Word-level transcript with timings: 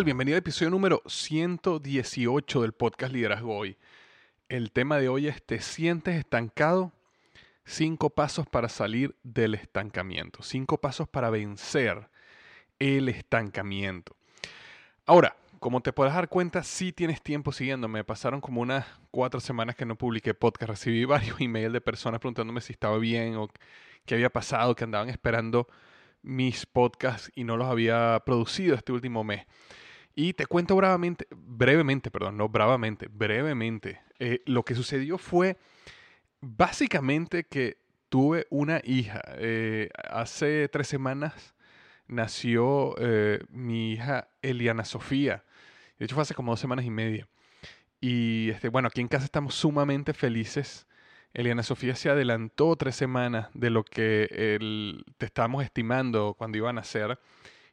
Bienvenido 0.00 0.36
al 0.36 0.40
episodio 0.40 0.70
número 0.70 1.02
118 1.06 2.62
del 2.62 2.72
podcast 2.72 3.12
Liderazgo 3.12 3.56
Hoy. 3.56 3.76
El 4.48 4.72
tema 4.72 4.98
de 4.98 5.08
hoy 5.10 5.28
es 5.28 5.44
¿te 5.44 5.60
sientes 5.60 6.16
estancado? 6.16 6.92
Cinco 7.66 8.08
pasos 8.08 8.46
para 8.46 8.70
salir 8.70 9.14
del 9.22 9.54
estancamiento. 9.54 10.42
Cinco 10.42 10.78
pasos 10.78 11.08
para 11.08 11.28
vencer 11.28 12.08
el 12.80 13.10
estancamiento. 13.10 14.16
Ahora, 15.04 15.36
como 15.60 15.82
te 15.82 15.92
podrás 15.92 16.14
dar 16.14 16.30
cuenta, 16.30 16.64
sí 16.64 16.92
tienes 16.92 17.22
tiempo 17.22 17.52
siguiéndome. 17.52 18.02
Pasaron 18.02 18.40
como 18.40 18.62
unas 18.62 18.86
cuatro 19.10 19.40
semanas 19.40 19.76
que 19.76 19.84
no 19.84 19.96
publiqué 19.96 20.32
podcast. 20.32 20.70
Recibí 20.70 21.04
varios 21.04 21.38
emails 21.38 21.72
de 21.72 21.82
personas 21.82 22.18
preguntándome 22.18 22.62
si 22.62 22.72
estaba 22.72 22.96
bien 22.98 23.36
o 23.36 23.48
qué 24.06 24.14
había 24.14 24.30
pasado, 24.30 24.74
que 24.74 24.84
andaban 24.84 25.10
esperando 25.10 25.68
mis 26.22 26.66
podcasts 26.66 27.30
y 27.34 27.44
no 27.44 27.56
los 27.56 27.68
había 27.68 28.20
producido 28.24 28.74
este 28.74 28.90
último 28.90 29.22
mes. 29.22 29.46
Y 30.14 30.34
te 30.34 30.46
cuento 30.46 30.76
brevemente, 30.76 31.26
brevemente, 31.30 32.10
perdón, 32.10 32.36
no 32.36 32.48
bravamente, 32.48 33.08
brevemente. 33.08 34.00
Eh, 34.18 34.42
lo 34.46 34.64
que 34.64 34.74
sucedió 34.74 35.18
fue 35.18 35.56
básicamente 36.40 37.44
que 37.44 37.78
tuve 38.08 38.46
una 38.50 38.80
hija. 38.84 39.22
Eh, 39.36 39.88
hace 40.10 40.68
tres 40.68 40.88
semanas 40.88 41.54
nació 42.06 42.94
eh, 42.98 43.40
mi 43.48 43.92
hija 43.92 44.28
Eliana 44.42 44.84
Sofía. 44.84 45.44
De 45.98 46.04
hecho, 46.04 46.14
fue 46.14 46.22
hace 46.22 46.34
como 46.34 46.52
dos 46.52 46.60
semanas 46.60 46.84
y 46.84 46.90
media. 46.90 47.26
Y 48.00 48.50
este, 48.50 48.68
bueno, 48.68 48.88
aquí 48.88 49.00
en 49.00 49.08
casa 49.08 49.24
estamos 49.24 49.54
sumamente 49.54 50.12
felices 50.12 50.86
Eliana 51.34 51.62
Sofía 51.62 51.94
se 51.94 52.10
adelantó 52.10 52.76
tres 52.76 52.94
semanas 52.94 53.48
de 53.54 53.70
lo 53.70 53.84
que 53.84 54.58
te 55.16 55.26
estábamos 55.26 55.64
estimando 55.64 56.34
cuando 56.36 56.58
iban 56.58 56.76
a 56.76 56.82
hacer. 56.82 57.18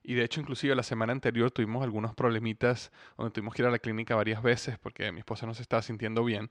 Y 0.09 0.15
de 0.15 0.23
hecho, 0.23 0.41
inclusive 0.41 0.73
la 0.73 0.81
semana 0.81 1.13
anterior 1.13 1.51
tuvimos 1.51 1.83
algunos 1.83 2.15
problemitas 2.15 2.91
donde 3.15 3.31
tuvimos 3.31 3.53
que 3.53 3.61
ir 3.61 3.67
a 3.67 3.69
la 3.69 3.77
clínica 3.77 4.15
varias 4.15 4.41
veces 4.41 4.79
porque 4.79 5.11
mi 5.11 5.19
esposa 5.19 5.45
no 5.45 5.53
se 5.53 5.61
estaba 5.61 5.83
sintiendo 5.83 6.23
bien. 6.23 6.49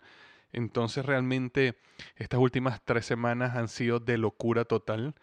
Entonces 0.52 1.04
realmente 1.04 1.74
estas 2.14 2.38
últimas 2.38 2.80
tres 2.84 3.04
semanas 3.04 3.56
han 3.56 3.66
sido 3.66 3.98
de 3.98 4.16
locura 4.16 4.64
total. 4.64 5.16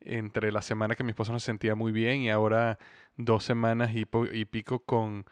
Entre 0.00 0.52
la 0.52 0.62
semana 0.62 0.94
que 0.94 1.04
mi 1.04 1.10
esposa 1.10 1.32
no 1.32 1.38
se 1.38 1.44
sentía 1.44 1.74
muy 1.74 1.92
bien 1.92 2.22
y 2.22 2.30
ahora 2.30 2.78
dos 3.18 3.44
semanas 3.44 3.90
y, 3.94 4.06
pico 4.46 4.78
con, 4.78 5.26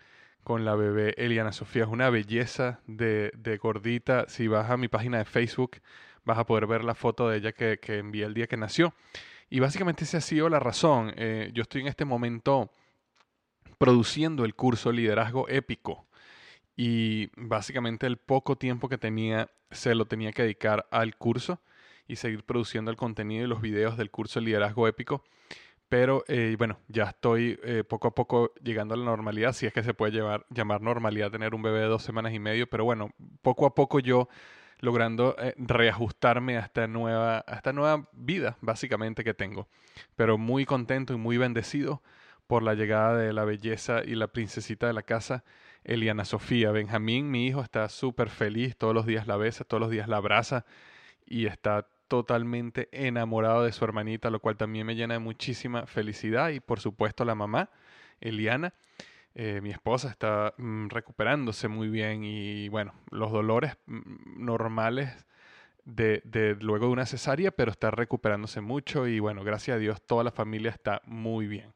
con 0.44 0.66
la 0.66 0.74
bebé 0.74 1.14
Eliana 1.16 1.52
Sofía. 1.52 1.84
Es 1.84 1.88
una 1.88 2.10
belleza 2.10 2.80
de, 2.86 3.32
de, 3.38 3.56
gordita. 3.56 4.26
Si 4.28 4.48
vas 4.48 4.68
a 4.68 4.76
mi 4.76 4.88
página 4.88 5.16
de 5.16 5.24
Facebook, 5.24 5.78
vas 6.26 6.36
a 6.36 6.44
poder 6.44 6.66
ver 6.66 6.84
la 6.84 6.94
foto 6.94 7.26
de 7.30 7.38
ella 7.38 7.52
que, 7.52 7.78
que 7.78 7.96
envié 7.96 8.26
el 8.26 8.34
día 8.34 8.48
que 8.48 8.58
nació. 8.58 8.92
Y 9.50 9.58
básicamente 9.58 10.04
esa 10.04 10.18
ha 10.18 10.22
sido 10.22 10.48
la 10.48 10.60
razón. 10.60 11.12
Eh, 11.16 11.50
yo 11.52 11.62
estoy 11.62 11.82
en 11.82 11.88
este 11.88 12.04
momento 12.04 12.70
produciendo 13.78 14.44
el 14.44 14.54
curso 14.54 14.92
Liderazgo 14.92 15.48
Épico. 15.48 16.06
Y 16.76 17.30
básicamente 17.36 18.06
el 18.06 18.16
poco 18.16 18.56
tiempo 18.56 18.88
que 18.88 18.96
tenía 18.96 19.50
se 19.70 19.94
lo 19.94 20.06
tenía 20.06 20.32
que 20.32 20.42
dedicar 20.42 20.86
al 20.90 21.16
curso 21.16 21.60
y 22.06 22.16
seguir 22.16 22.44
produciendo 22.44 22.90
el 22.90 22.96
contenido 22.96 23.44
y 23.44 23.48
los 23.48 23.60
videos 23.60 23.96
del 23.96 24.10
curso 24.10 24.40
Liderazgo 24.40 24.86
Épico. 24.86 25.24
Pero 25.88 26.24
eh, 26.28 26.54
bueno, 26.56 26.78
ya 26.86 27.04
estoy 27.04 27.58
eh, 27.64 27.82
poco 27.82 28.08
a 28.08 28.14
poco 28.14 28.52
llegando 28.62 28.94
a 28.94 28.96
la 28.96 29.04
normalidad, 29.04 29.52
si 29.52 29.66
es 29.66 29.72
que 29.72 29.82
se 29.82 29.94
puede 29.94 30.12
llevar, 30.12 30.46
llamar 30.50 30.80
normalidad 30.80 31.32
tener 31.32 31.52
un 31.54 31.62
bebé 31.62 31.80
de 31.80 31.86
dos 31.86 32.04
semanas 32.04 32.32
y 32.32 32.38
medio, 32.38 32.68
pero 32.68 32.84
bueno, 32.84 33.10
poco 33.42 33.66
a 33.66 33.74
poco 33.74 33.98
yo 33.98 34.28
logrando 34.80 35.36
eh, 35.38 35.54
reajustarme 35.56 36.56
a 36.56 36.60
esta, 36.60 36.86
nueva, 36.86 37.44
a 37.46 37.54
esta 37.54 37.72
nueva 37.72 38.08
vida, 38.12 38.56
básicamente, 38.60 39.24
que 39.24 39.34
tengo. 39.34 39.68
Pero 40.16 40.38
muy 40.38 40.64
contento 40.64 41.12
y 41.12 41.16
muy 41.16 41.36
bendecido 41.36 42.02
por 42.46 42.62
la 42.62 42.74
llegada 42.74 43.16
de 43.16 43.32
la 43.32 43.44
belleza 43.44 44.02
y 44.04 44.16
la 44.16 44.26
princesita 44.26 44.86
de 44.86 44.92
la 44.92 45.02
casa, 45.02 45.44
Eliana 45.84 46.24
Sofía. 46.24 46.72
Benjamín, 46.72 47.30
mi 47.30 47.46
hijo, 47.46 47.60
está 47.60 47.88
súper 47.88 48.28
feliz, 48.28 48.76
todos 48.76 48.94
los 48.94 49.06
días 49.06 49.26
la 49.26 49.36
besa, 49.36 49.64
todos 49.64 49.80
los 49.80 49.90
días 49.90 50.08
la 50.08 50.16
abraza 50.16 50.64
y 51.26 51.46
está 51.46 51.86
totalmente 52.08 52.88
enamorado 52.90 53.62
de 53.62 53.70
su 53.70 53.84
hermanita, 53.84 54.30
lo 54.30 54.40
cual 54.40 54.56
también 54.56 54.84
me 54.84 54.96
llena 54.96 55.14
de 55.14 55.20
muchísima 55.20 55.86
felicidad 55.86 56.48
y 56.50 56.58
por 56.58 56.80
supuesto 56.80 57.24
la 57.24 57.36
mamá, 57.36 57.70
Eliana. 58.20 58.74
Eh, 59.42 59.62
mi 59.62 59.70
esposa 59.70 60.10
está 60.10 60.52
mm, 60.58 60.88
recuperándose 60.88 61.66
muy 61.66 61.88
bien 61.88 62.24
y 62.24 62.68
bueno, 62.68 62.92
los 63.10 63.32
dolores 63.32 63.78
mm, 63.86 64.44
normales 64.44 65.24
de, 65.86 66.20
de, 66.26 66.56
luego 66.60 66.88
de 66.88 66.92
una 66.92 67.06
cesárea, 67.06 67.50
pero 67.50 67.70
está 67.70 67.90
recuperándose 67.90 68.60
mucho 68.60 69.06
y 69.06 69.18
bueno, 69.18 69.42
gracias 69.42 69.76
a 69.76 69.78
Dios 69.78 70.02
toda 70.02 70.24
la 70.24 70.30
familia 70.30 70.70
está 70.70 71.00
muy 71.06 71.46
bien. 71.46 71.72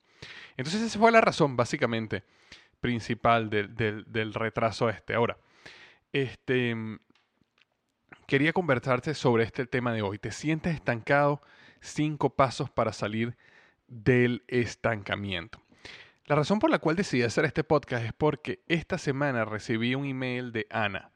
Entonces 0.58 0.82
esa 0.82 0.98
fue 0.98 1.10
la 1.10 1.22
razón 1.22 1.56
básicamente 1.56 2.22
principal 2.80 3.48
del, 3.48 3.74
del, 3.74 4.34
retraso 4.34 4.90
este. 4.90 5.14
Ahora, 5.14 5.38
este, 6.12 6.74
mm, 6.74 6.98
quería 8.26 8.52
conversarte 8.52 9.14
sobre 9.14 9.44
este 9.44 9.64
tema 9.64 9.94
de 9.94 10.02
hoy. 10.02 10.18
¿Te 10.18 10.32
sientes 10.32 10.74
estancado? 10.74 11.40
Cinco 11.80 12.28
pasos 12.28 12.68
para 12.68 12.92
salir 12.92 13.38
del 13.88 14.44
estancamiento. 14.48 15.63
La 16.26 16.36
razón 16.36 16.58
por 16.58 16.70
la 16.70 16.78
cual 16.78 16.96
decidí 16.96 17.22
hacer 17.22 17.44
este 17.44 17.64
podcast 17.64 18.02
es 18.02 18.14
porque 18.14 18.60
esta 18.66 18.96
semana 18.96 19.44
recibí 19.44 19.94
un 19.94 20.06
email 20.06 20.52
de 20.52 20.66
Ana. 20.70 21.10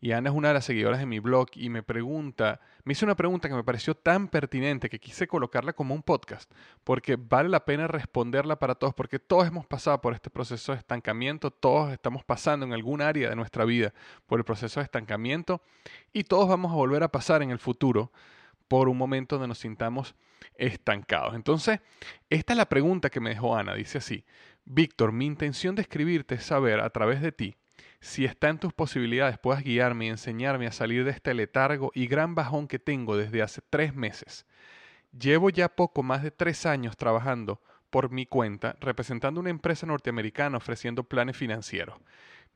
Y 0.00 0.12
Ana 0.12 0.30
es 0.30 0.36
una 0.36 0.48
de 0.48 0.54
las 0.54 0.64
seguidoras 0.64 1.00
de 1.00 1.06
mi 1.06 1.18
blog 1.18 1.48
y 1.54 1.68
me 1.68 1.82
pregunta, 1.82 2.60
me 2.84 2.92
hizo 2.92 3.04
una 3.04 3.16
pregunta 3.16 3.48
que 3.48 3.56
me 3.56 3.64
pareció 3.64 3.96
tan 3.96 4.28
pertinente 4.28 4.88
que 4.88 5.00
quise 5.00 5.26
colocarla 5.26 5.72
como 5.72 5.96
un 5.96 6.02
podcast, 6.04 6.48
porque 6.84 7.16
vale 7.16 7.48
la 7.48 7.64
pena 7.64 7.88
responderla 7.88 8.56
para 8.60 8.76
todos, 8.76 8.94
porque 8.94 9.18
todos 9.18 9.48
hemos 9.48 9.66
pasado 9.66 10.00
por 10.00 10.14
este 10.14 10.30
proceso 10.30 10.70
de 10.70 10.78
estancamiento, 10.78 11.50
todos 11.50 11.92
estamos 11.92 12.22
pasando 12.22 12.64
en 12.64 12.72
algún 12.72 13.02
área 13.02 13.30
de 13.30 13.36
nuestra 13.36 13.64
vida 13.64 13.92
por 14.26 14.38
el 14.38 14.44
proceso 14.44 14.78
de 14.78 14.84
estancamiento 14.84 15.60
y 16.12 16.22
todos 16.22 16.48
vamos 16.48 16.70
a 16.70 16.76
volver 16.76 17.02
a 17.02 17.08
pasar 17.10 17.42
en 17.42 17.50
el 17.50 17.58
futuro 17.58 18.12
por 18.68 18.88
un 18.88 18.96
momento 18.96 19.36
donde 19.36 19.48
nos 19.48 19.58
sintamos 19.58 20.14
estancados. 20.56 21.34
Entonces, 21.34 21.80
esta 22.30 22.52
es 22.54 22.56
la 22.56 22.68
pregunta 22.68 23.10
que 23.10 23.20
me 23.20 23.30
dejó 23.30 23.56
Ana, 23.56 23.74
dice 23.74 23.98
así, 23.98 24.24
Víctor, 24.64 25.12
mi 25.12 25.26
intención 25.26 25.74
de 25.74 25.82
escribirte 25.82 26.36
es 26.36 26.44
saber 26.44 26.80
a 26.80 26.90
través 26.90 27.20
de 27.20 27.32
ti 27.32 27.56
si 28.02 28.24
está 28.24 28.48
en 28.48 28.58
tus 28.58 28.72
posibilidades 28.72 29.38
puedas 29.38 29.62
guiarme 29.62 30.06
y 30.06 30.08
enseñarme 30.08 30.66
a 30.66 30.72
salir 30.72 31.04
de 31.04 31.12
este 31.12 31.34
letargo 31.34 31.92
y 31.94 32.08
gran 32.08 32.34
bajón 32.34 32.66
que 32.66 32.80
tengo 32.80 33.16
desde 33.16 33.42
hace 33.42 33.62
tres 33.70 33.94
meses. 33.94 34.44
Llevo 35.16 35.50
ya 35.50 35.68
poco 35.68 36.02
más 36.02 36.24
de 36.24 36.32
tres 36.32 36.66
años 36.66 36.96
trabajando 36.96 37.62
por 37.90 38.10
mi 38.10 38.26
cuenta, 38.26 38.76
representando 38.80 39.38
una 39.38 39.50
empresa 39.50 39.86
norteamericana 39.86 40.56
ofreciendo 40.56 41.04
planes 41.04 41.36
financieros. 41.36 41.96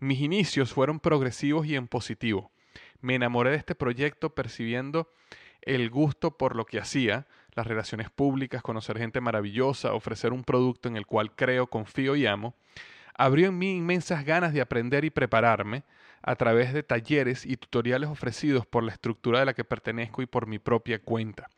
Mis 0.00 0.20
inicios 0.20 0.72
fueron 0.72 0.98
progresivos 0.98 1.64
y 1.66 1.76
en 1.76 1.86
positivo. 1.86 2.50
Me 3.00 3.14
enamoré 3.14 3.50
de 3.50 3.56
este 3.56 3.76
proyecto 3.76 4.34
percibiendo 4.34 5.12
el 5.62 5.90
gusto 5.90 6.36
por 6.36 6.56
lo 6.56 6.66
que 6.66 6.80
hacía, 6.80 7.28
las 7.56 7.66
relaciones 7.66 8.10
públicas, 8.10 8.62
conocer 8.62 8.98
gente 8.98 9.20
maravillosa, 9.20 9.94
ofrecer 9.94 10.32
un 10.32 10.44
producto 10.44 10.88
en 10.88 10.96
el 10.96 11.06
cual 11.06 11.34
creo, 11.34 11.66
confío 11.66 12.14
y 12.14 12.26
amo. 12.26 12.54
Abrió 13.14 13.48
en 13.48 13.58
mí 13.58 13.76
inmensas 13.76 14.24
ganas 14.24 14.52
de 14.52 14.60
aprender 14.60 15.04
y 15.06 15.10
prepararme 15.10 15.82
a 16.22 16.36
través 16.36 16.74
de 16.74 16.82
talleres 16.82 17.46
y 17.46 17.56
tutoriales 17.56 18.10
ofrecidos 18.10 18.66
por 18.66 18.84
la 18.84 18.92
estructura 18.92 19.40
de 19.40 19.46
la 19.46 19.54
que 19.54 19.64
pertenezco 19.64 20.20
y 20.20 20.26
por 20.26 20.46
mi 20.46 20.58
propia 20.58 21.00
cuenta. 21.00 21.48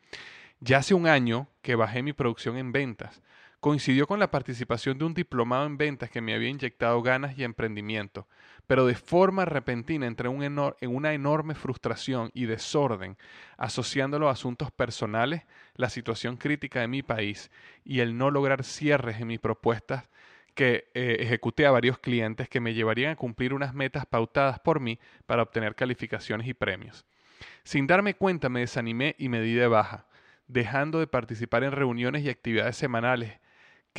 Ya 0.61 0.77
hace 0.77 0.93
un 0.93 1.05
año 1.05 1.47
que 1.61 1.75
bajé 1.75 2.01
mi 2.01 2.13
producción 2.13 2.57
en 2.57 2.71
ventas, 2.71 3.21
coincidió 3.59 4.07
con 4.07 4.19
la 4.19 4.31
participación 4.31 4.97
de 4.97 5.05
un 5.05 5.13
diplomado 5.13 5.65
en 5.65 5.77
ventas 5.77 6.09
que 6.09 6.21
me 6.21 6.33
había 6.33 6.49
inyectado 6.49 7.01
ganas 7.01 7.37
y 7.37 7.43
emprendimiento, 7.43 8.27
pero 8.69 8.85
de 8.85 8.93
forma 8.93 9.45
repentina 9.45 10.05
entré 10.05 10.29
en 10.29 10.95
una 10.95 11.13
enorme 11.13 11.55
frustración 11.55 12.29
y 12.35 12.45
desorden, 12.45 13.17
asociándolo 13.57 14.29
a 14.29 14.33
asuntos 14.33 14.69
personales, 14.69 15.41
la 15.73 15.89
situación 15.89 16.37
crítica 16.37 16.79
de 16.79 16.87
mi 16.87 17.01
país 17.01 17.49
y 17.83 18.01
el 18.01 18.15
no 18.15 18.29
lograr 18.29 18.63
cierres 18.63 19.19
en 19.19 19.25
mis 19.25 19.39
propuestas 19.39 20.07
que 20.53 20.87
eh, 20.93 21.17
ejecuté 21.19 21.65
a 21.65 21.71
varios 21.71 21.97
clientes 21.97 22.47
que 22.47 22.59
me 22.59 22.75
llevarían 22.75 23.13
a 23.13 23.15
cumplir 23.15 23.55
unas 23.55 23.73
metas 23.73 24.05
pautadas 24.05 24.59
por 24.59 24.79
mí 24.79 24.99
para 25.25 25.41
obtener 25.41 25.73
calificaciones 25.73 26.47
y 26.47 26.53
premios. 26.53 27.07
Sin 27.63 27.87
darme 27.87 28.13
cuenta 28.13 28.49
me 28.49 28.59
desanimé 28.59 29.15
y 29.17 29.29
me 29.29 29.41
di 29.41 29.55
de 29.55 29.67
baja, 29.67 30.05
dejando 30.45 30.99
de 30.99 31.07
participar 31.07 31.63
en 31.63 31.71
reuniones 31.71 32.23
y 32.23 32.29
actividades 32.29 32.77
semanales 32.77 33.39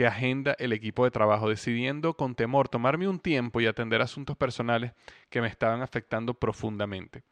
que 0.00 0.06
agenda 0.06 0.56
el 0.58 0.72
equipo 0.72 1.04
de 1.04 1.10
trabajo, 1.10 1.50
decidiendo 1.50 2.14
con 2.14 2.34
temor 2.34 2.70
tomarme 2.70 3.06
un 3.06 3.20
tiempo 3.20 3.60
y 3.60 3.66
atender 3.66 4.00
asuntos 4.00 4.34
personales 4.34 4.92
que 5.28 5.42
me 5.42 5.48
estaban 5.48 5.82
afectando 5.82 6.32
profundamente. 6.32 7.22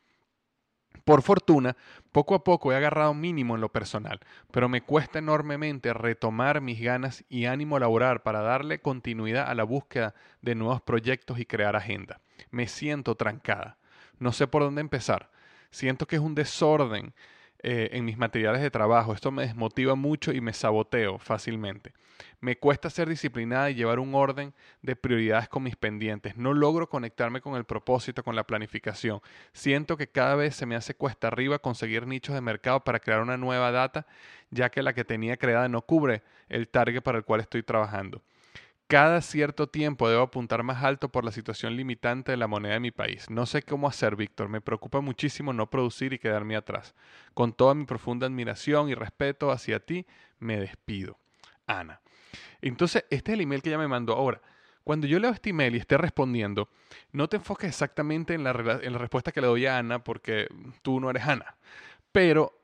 Por 1.02 1.22
fortuna, 1.22 1.78
poco 2.12 2.34
a 2.34 2.44
poco 2.44 2.70
he 2.70 2.76
agarrado 2.76 3.14
mínimo 3.14 3.54
en 3.54 3.62
lo 3.62 3.72
personal, 3.72 4.20
pero 4.50 4.68
me 4.68 4.82
cuesta 4.82 5.18
enormemente 5.18 5.94
retomar 5.94 6.60
mis 6.60 6.78
ganas 6.78 7.24
y 7.30 7.46
ánimo 7.46 7.78
a 7.78 7.80
laborar 7.80 8.22
para 8.22 8.42
darle 8.42 8.82
continuidad 8.82 9.48
a 9.48 9.54
la 9.54 9.64
búsqueda 9.64 10.14
de 10.42 10.54
nuevos 10.54 10.82
proyectos 10.82 11.38
y 11.38 11.46
crear 11.46 11.74
agenda. 11.74 12.20
Me 12.50 12.68
siento 12.68 13.14
trancada. 13.14 13.78
No 14.18 14.30
sé 14.32 14.46
por 14.46 14.60
dónde 14.60 14.82
empezar. 14.82 15.30
Siento 15.70 16.04
que 16.06 16.16
es 16.16 16.22
un 16.22 16.34
desorden 16.34 17.14
eh, 17.60 17.90
en 17.92 18.04
mis 18.04 18.16
materiales 18.16 18.62
de 18.62 18.70
trabajo. 18.70 19.12
Esto 19.12 19.32
me 19.32 19.42
desmotiva 19.42 19.96
mucho 19.96 20.32
y 20.32 20.40
me 20.40 20.52
saboteo 20.52 21.18
fácilmente. 21.18 21.92
Me 22.40 22.56
cuesta 22.56 22.88
ser 22.88 23.08
disciplinada 23.08 23.68
y 23.70 23.74
llevar 23.74 23.98
un 23.98 24.14
orden 24.14 24.54
de 24.82 24.94
prioridades 24.94 25.48
con 25.48 25.64
mis 25.64 25.74
pendientes. 25.74 26.36
No 26.36 26.54
logro 26.54 26.88
conectarme 26.88 27.40
con 27.40 27.56
el 27.56 27.64
propósito, 27.64 28.22
con 28.22 28.36
la 28.36 28.44
planificación. 28.44 29.20
Siento 29.52 29.96
que 29.96 30.08
cada 30.08 30.36
vez 30.36 30.54
se 30.54 30.66
me 30.66 30.76
hace 30.76 30.94
cuesta 30.94 31.26
arriba 31.26 31.58
conseguir 31.58 32.06
nichos 32.06 32.34
de 32.34 32.40
mercado 32.40 32.84
para 32.84 33.00
crear 33.00 33.22
una 33.22 33.36
nueva 33.36 33.72
data, 33.72 34.06
ya 34.50 34.70
que 34.70 34.82
la 34.82 34.92
que 34.92 35.04
tenía 35.04 35.36
creada 35.36 35.68
no 35.68 35.82
cubre 35.82 36.22
el 36.48 36.68
target 36.68 37.02
para 37.02 37.18
el 37.18 37.24
cual 37.24 37.40
estoy 37.40 37.64
trabajando. 37.64 38.22
Cada 38.88 39.20
cierto 39.20 39.68
tiempo 39.68 40.08
debo 40.08 40.22
apuntar 40.22 40.62
más 40.62 40.82
alto 40.82 41.10
por 41.10 41.22
la 41.22 41.30
situación 41.30 41.76
limitante 41.76 42.32
de 42.32 42.38
la 42.38 42.46
moneda 42.46 42.72
de 42.72 42.80
mi 42.80 42.90
país. 42.90 43.28
No 43.28 43.44
sé 43.44 43.62
cómo 43.62 43.86
hacer, 43.86 44.16
Víctor. 44.16 44.48
Me 44.48 44.62
preocupa 44.62 45.02
muchísimo 45.02 45.52
no 45.52 45.68
producir 45.68 46.14
y 46.14 46.18
quedarme 46.18 46.56
atrás. 46.56 46.94
Con 47.34 47.52
toda 47.52 47.74
mi 47.74 47.84
profunda 47.84 48.26
admiración 48.26 48.88
y 48.88 48.94
respeto 48.94 49.50
hacia 49.50 49.80
ti, 49.80 50.06
me 50.38 50.58
despido. 50.58 51.18
Ana. 51.66 52.00
Entonces, 52.62 53.04
este 53.10 53.32
es 53.32 53.34
el 53.34 53.42
email 53.42 53.60
que 53.60 53.68
ella 53.68 53.76
me 53.76 53.88
mandó. 53.88 54.14
Ahora, 54.14 54.40
cuando 54.84 55.06
yo 55.06 55.18
leo 55.18 55.32
este 55.32 55.50
email 55.50 55.74
y 55.74 55.78
esté 55.80 55.98
respondiendo, 55.98 56.70
no 57.12 57.28
te 57.28 57.36
enfoques 57.36 57.68
exactamente 57.68 58.32
en 58.32 58.42
la, 58.42 58.52
en 58.82 58.90
la 58.90 58.98
respuesta 58.98 59.32
que 59.32 59.42
le 59.42 59.48
doy 59.48 59.66
a 59.66 59.76
Ana, 59.76 60.02
porque 60.02 60.48
tú 60.80 60.98
no 60.98 61.10
eres 61.10 61.26
Ana. 61.26 61.56
Pero 62.10 62.57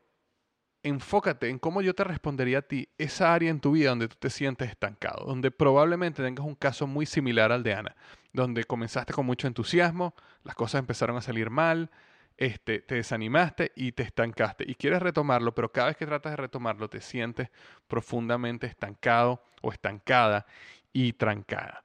enfócate 0.84 1.48
en 1.48 1.58
cómo 1.58 1.81
yo 1.81 1.94
te 1.94 2.04
respondería 2.04 2.58
a 2.58 2.62
ti 2.62 2.88
esa 2.98 3.34
área 3.34 3.50
en 3.50 3.58
tu 3.58 3.72
vida 3.72 3.88
donde 3.88 4.06
tú 4.06 4.16
te 4.19 4.31
sientes 4.31 4.69
estancado, 4.70 5.25
donde 5.25 5.50
probablemente 5.50 6.22
tengas 6.22 6.44
un 6.44 6.54
caso 6.54 6.86
muy 6.86 7.06
similar 7.06 7.50
al 7.50 7.62
de 7.62 7.75
Ana, 7.75 7.96
donde 8.32 8.64
comenzaste 8.64 9.14
con 9.14 9.25
mucho 9.26 9.48
entusiasmo, 9.48 10.14
las 10.44 10.54
cosas 10.54 10.81
empezaron 10.81 11.16
a 11.16 11.22
salir 11.22 11.48
mal, 11.48 11.90
este, 12.36 12.81
te 12.81 12.96
desanimaste 12.96 13.72
y 13.75 13.92
te 13.92 14.02
estancaste 14.02 14.64
y 14.69 14.75
quieres 14.75 15.00
retomarlo, 15.00 15.54
pero 15.54 15.72
cada 15.72 15.88
vez 15.88 15.96
que 15.96 16.06
tratas 16.06 16.32
de 16.32 16.36
retomarlo 16.36 16.88
te 16.88 17.00
sientes 17.00 17.48
profundamente 17.88 18.66
estancado 18.66 19.42
o 19.62 19.72
estancada 19.72 20.44
y 20.92 21.14
trancada. 21.14 21.82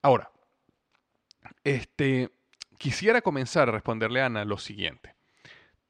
Ahora, 0.00 0.30
este, 1.64 2.30
quisiera 2.78 3.20
comenzar 3.20 3.68
a 3.68 3.72
responderle 3.72 4.20
a 4.20 4.26
Ana 4.26 4.44
lo 4.44 4.58
siguiente. 4.58 5.17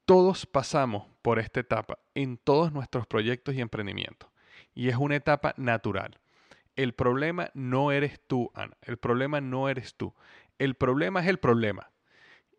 Todos 0.09 0.47
pasamos 0.47 1.05
por 1.21 1.39
esta 1.39 1.61
etapa 1.61 1.99
en 2.15 2.39
todos 2.39 2.73
nuestros 2.73 3.07
proyectos 3.07 3.55
y 3.55 3.61
emprendimientos. 3.61 4.31
Y 4.75 4.89
es 4.89 4.97
una 4.97 5.17
etapa 5.17 5.53
natural. 5.59 6.19
El 6.77 6.95
problema 6.95 7.51
no 7.53 7.93
eres 7.93 8.19
tú, 8.27 8.51
Ana. 8.55 8.75
El 8.81 8.97
problema 8.97 9.43
no 9.43 9.69
eres 9.69 9.97
tú. 9.97 10.15
El 10.59 10.77
problema 10.77 11.21
es 11.21 11.27
el 11.27 11.39
problema. 11.39 11.91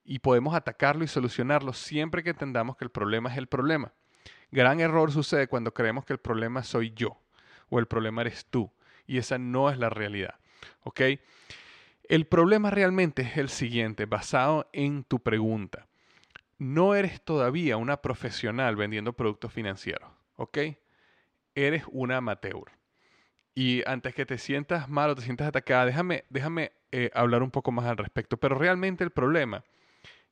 Y 0.03 0.19
podemos 0.19 0.53
atacarlo 0.53 1.03
y 1.03 1.07
solucionarlo 1.07 1.73
siempre 1.73 2.21
que 2.21 2.29
entendamos 2.29 2.77
que 2.77 2.85
el 2.85 2.91
problema 2.91 3.31
es 3.31 3.37
el 3.39 3.47
problema. 3.47 3.93
Gran 4.51 4.79
error 4.79 5.11
sucede 5.11 5.47
cuando 5.47 5.73
creemos 5.73 6.05
que 6.05 6.13
el 6.13 6.19
problema 6.19 6.61
soy 6.61 6.91
yo 6.91 7.19
o 7.69 7.79
el 7.79 7.87
problema 7.87 8.21
eres 8.21 8.45
tú. 8.45 8.71
Y 9.07 9.17
esa 9.17 9.39
no 9.39 9.71
es 9.71 9.79
la 9.79 9.89
realidad. 9.89 10.35
¿Ok? 10.81 11.01
El 12.03 12.27
problema 12.27 12.69
realmente 12.69 13.23
es 13.23 13.37
el 13.37 13.49
siguiente, 13.49 14.05
basado 14.05 14.69
en 14.71 15.03
tu 15.03 15.17
pregunta 15.23 15.88
no 16.59 16.93
eres 16.93 17.21
todavía 17.21 17.77
una 17.77 18.01
profesional 18.01 18.75
vendiendo 18.75 19.13
productos 19.13 19.51
financieros, 19.51 20.11
¿ok? 20.35 20.57
Eres 21.55 21.83
una 21.89 22.17
amateur. 22.17 22.71
Y 23.55 23.81
antes 23.87 24.13
que 24.13 24.25
te 24.25 24.37
sientas 24.37 24.87
mal 24.89 25.09
o 25.09 25.15
te 25.15 25.21
sientas 25.21 25.47
atacada, 25.47 25.85
déjame, 25.85 26.25
déjame 26.29 26.73
eh, 26.91 27.09
hablar 27.13 27.43
un 27.43 27.51
poco 27.51 27.71
más 27.71 27.85
al 27.85 27.97
respecto. 27.97 28.37
Pero 28.37 28.55
realmente 28.55 29.03
el 29.03 29.09
problema 29.09 29.63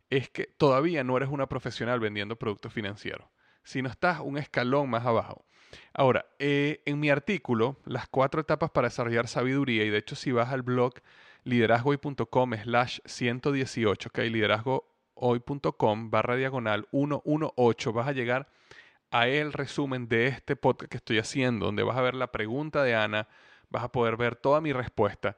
es 0.10 0.30
que 0.30 0.46
todavía 0.46 1.04
no 1.04 1.18
eres 1.18 1.30
una 1.30 1.48
profesional 1.48 2.00
vendiendo 2.00 2.36
productos 2.36 2.72
financieros, 2.74 3.28
sino 3.64 3.90
estás 3.90 4.20
un 4.20 4.38
escalón 4.38 4.90
más 4.90 5.06
abajo. 5.06 5.46
Ahora, 5.94 6.26
eh, 6.40 6.82
en 6.86 7.00
mi 7.00 7.10
artículo, 7.10 7.78
las 7.86 8.08
cuatro 8.08 8.42
etapas 8.42 8.72
para 8.72 8.88
desarrollar 8.88 9.28
sabiduría, 9.28 9.84
y 9.84 9.90
de 9.90 9.98
hecho 9.98 10.16
si 10.16 10.32
vas 10.32 10.50
al 10.50 10.62
blog 10.62 10.94
liderazgoy.com 11.44 12.54
slash 12.64 13.00
118, 13.06 14.10
ok, 14.10 14.18
liderazgo 14.20 14.97
hoy.com 15.20 16.10
barra 16.10 16.36
diagonal 16.36 16.88
118 16.92 17.94
vas 17.94 18.08
a 18.08 18.12
llegar 18.12 18.48
a 19.12 19.28
el 19.28 19.54
resumen 19.54 20.08
de 20.08 20.28
este 20.28 20.56
podcast 20.56 20.92
que 20.92 20.98
estoy 20.98 21.20
haciendo, 21.20 21.68
donde 21.68 21.84
vas 21.84 21.98
a 21.98 22.02
ver 22.02 22.16
la 22.16 22.32
pregunta 22.32 22.84
de 22.84 22.96
Ana, 22.96 23.28
vas 23.70 23.84
a 23.84 23.92
poder 23.92 24.18
ver 24.18 24.36
toda 24.36 24.62
mi 24.62 24.74
respuesta 24.74 25.38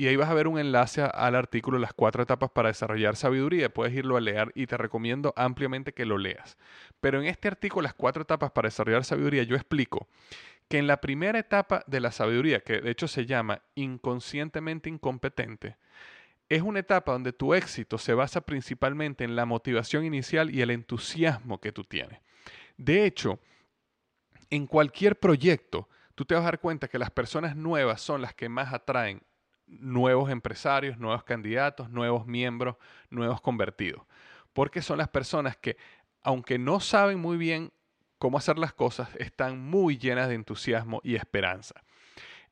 y 0.00 0.08
ahí 0.08 0.16
vas 0.16 0.30
a 0.30 0.34
ver 0.34 0.48
un 0.48 0.58
enlace 0.58 1.02
al 1.02 1.34
artículo 1.34 1.78
Las 1.78 1.92
cuatro 1.92 2.22
etapas 2.22 2.50
para 2.52 2.68
desarrollar 2.68 3.16
sabiduría. 3.16 3.68
Puedes 3.68 3.92
irlo 3.92 4.16
a 4.16 4.20
leer 4.22 4.50
y 4.54 4.66
te 4.66 4.78
recomiendo 4.78 5.34
ampliamente 5.36 5.92
que 5.92 6.06
lo 6.06 6.16
leas. 6.16 6.56
Pero 7.02 7.20
en 7.20 7.26
este 7.26 7.48
artículo 7.48 7.82
Las 7.82 7.92
cuatro 7.92 8.22
etapas 8.22 8.50
para 8.50 8.68
desarrollar 8.68 9.04
sabiduría 9.04 9.42
yo 9.42 9.56
explico 9.56 10.08
que 10.70 10.78
en 10.78 10.86
la 10.86 11.02
primera 11.02 11.38
etapa 11.38 11.84
de 11.86 12.00
la 12.00 12.12
sabiduría, 12.12 12.60
que 12.60 12.80
de 12.80 12.90
hecho 12.90 13.08
se 13.08 13.26
llama 13.26 13.60
inconscientemente 13.74 14.88
incompetente, 14.88 15.76
es 16.50 16.62
una 16.62 16.80
etapa 16.80 17.12
donde 17.12 17.32
tu 17.32 17.54
éxito 17.54 17.96
se 17.96 18.12
basa 18.12 18.40
principalmente 18.40 19.22
en 19.22 19.36
la 19.36 19.46
motivación 19.46 20.04
inicial 20.04 20.52
y 20.52 20.60
el 20.62 20.72
entusiasmo 20.72 21.60
que 21.60 21.70
tú 21.70 21.84
tienes. 21.84 22.18
De 22.76 23.06
hecho, 23.06 23.38
en 24.50 24.66
cualquier 24.66 25.18
proyecto, 25.20 25.88
tú 26.16 26.24
te 26.24 26.34
vas 26.34 26.42
a 26.42 26.46
dar 26.46 26.60
cuenta 26.60 26.88
que 26.88 26.98
las 26.98 27.12
personas 27.12 27.54
nuevas 27.54 28.00
son 28.00 28.20
las 28.20 28.34
que 28.34 28.48
más 28.48 28.74
atraen 28.74 29.22
nuevos 29.68 30.28
empresarios, 30.28 30.98
nuevos 30.98 31.22
candidatos, 31.22 31.88
nuevos 31.88 32.26
miembros, 32.26 32.74
nuevos 33.10 33.40
convertidos. 33.40 34.02
Porque 34.52 34.82
son 34.82 34.98
las 34.98 35.08
personas 35.08 35.56
que, 35.56 35.76
aunque 36.20 36.58
no 36.58 36.80
saben 36.80 37.20
muy 37.20 37.36
bien 37.36 37.70
cómo 38.18 38.38
hacer 38.38 38.58
las 38.58 38.72
cosas, 38.72 39.08
están 39.20 39.60
muy 39.60 39.98
llenas 39.98 40.28
de 40.28 40.34
entusiasmo 40.34 41.00
y 41.04 41.14
esperanza. 41.14 41.84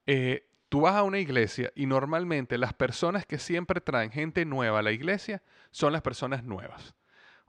Eh, 0.06 0.48
Tú 0.68 0.82
vas 0.82 0.94
a 0.94 1.02
una 1.02 1.18
iglesia 1.18 1.72
y 1.74 1.86
normalmente 1.86 2.58
las 2.58 2.74
personas 2.74 3.24
que 3.24 3.38
siempre 3.38 3.80
traen 3.80 4.10
gente 4.10 4.44
nueva 4.44 4.80
a 4.80 4.82
la 4.82 4.92
iglesia 4.92 5.42
son 5.70 5.92
las 5.92 6.02
personas 6.02 6.44
nuevas. 6.44 6.94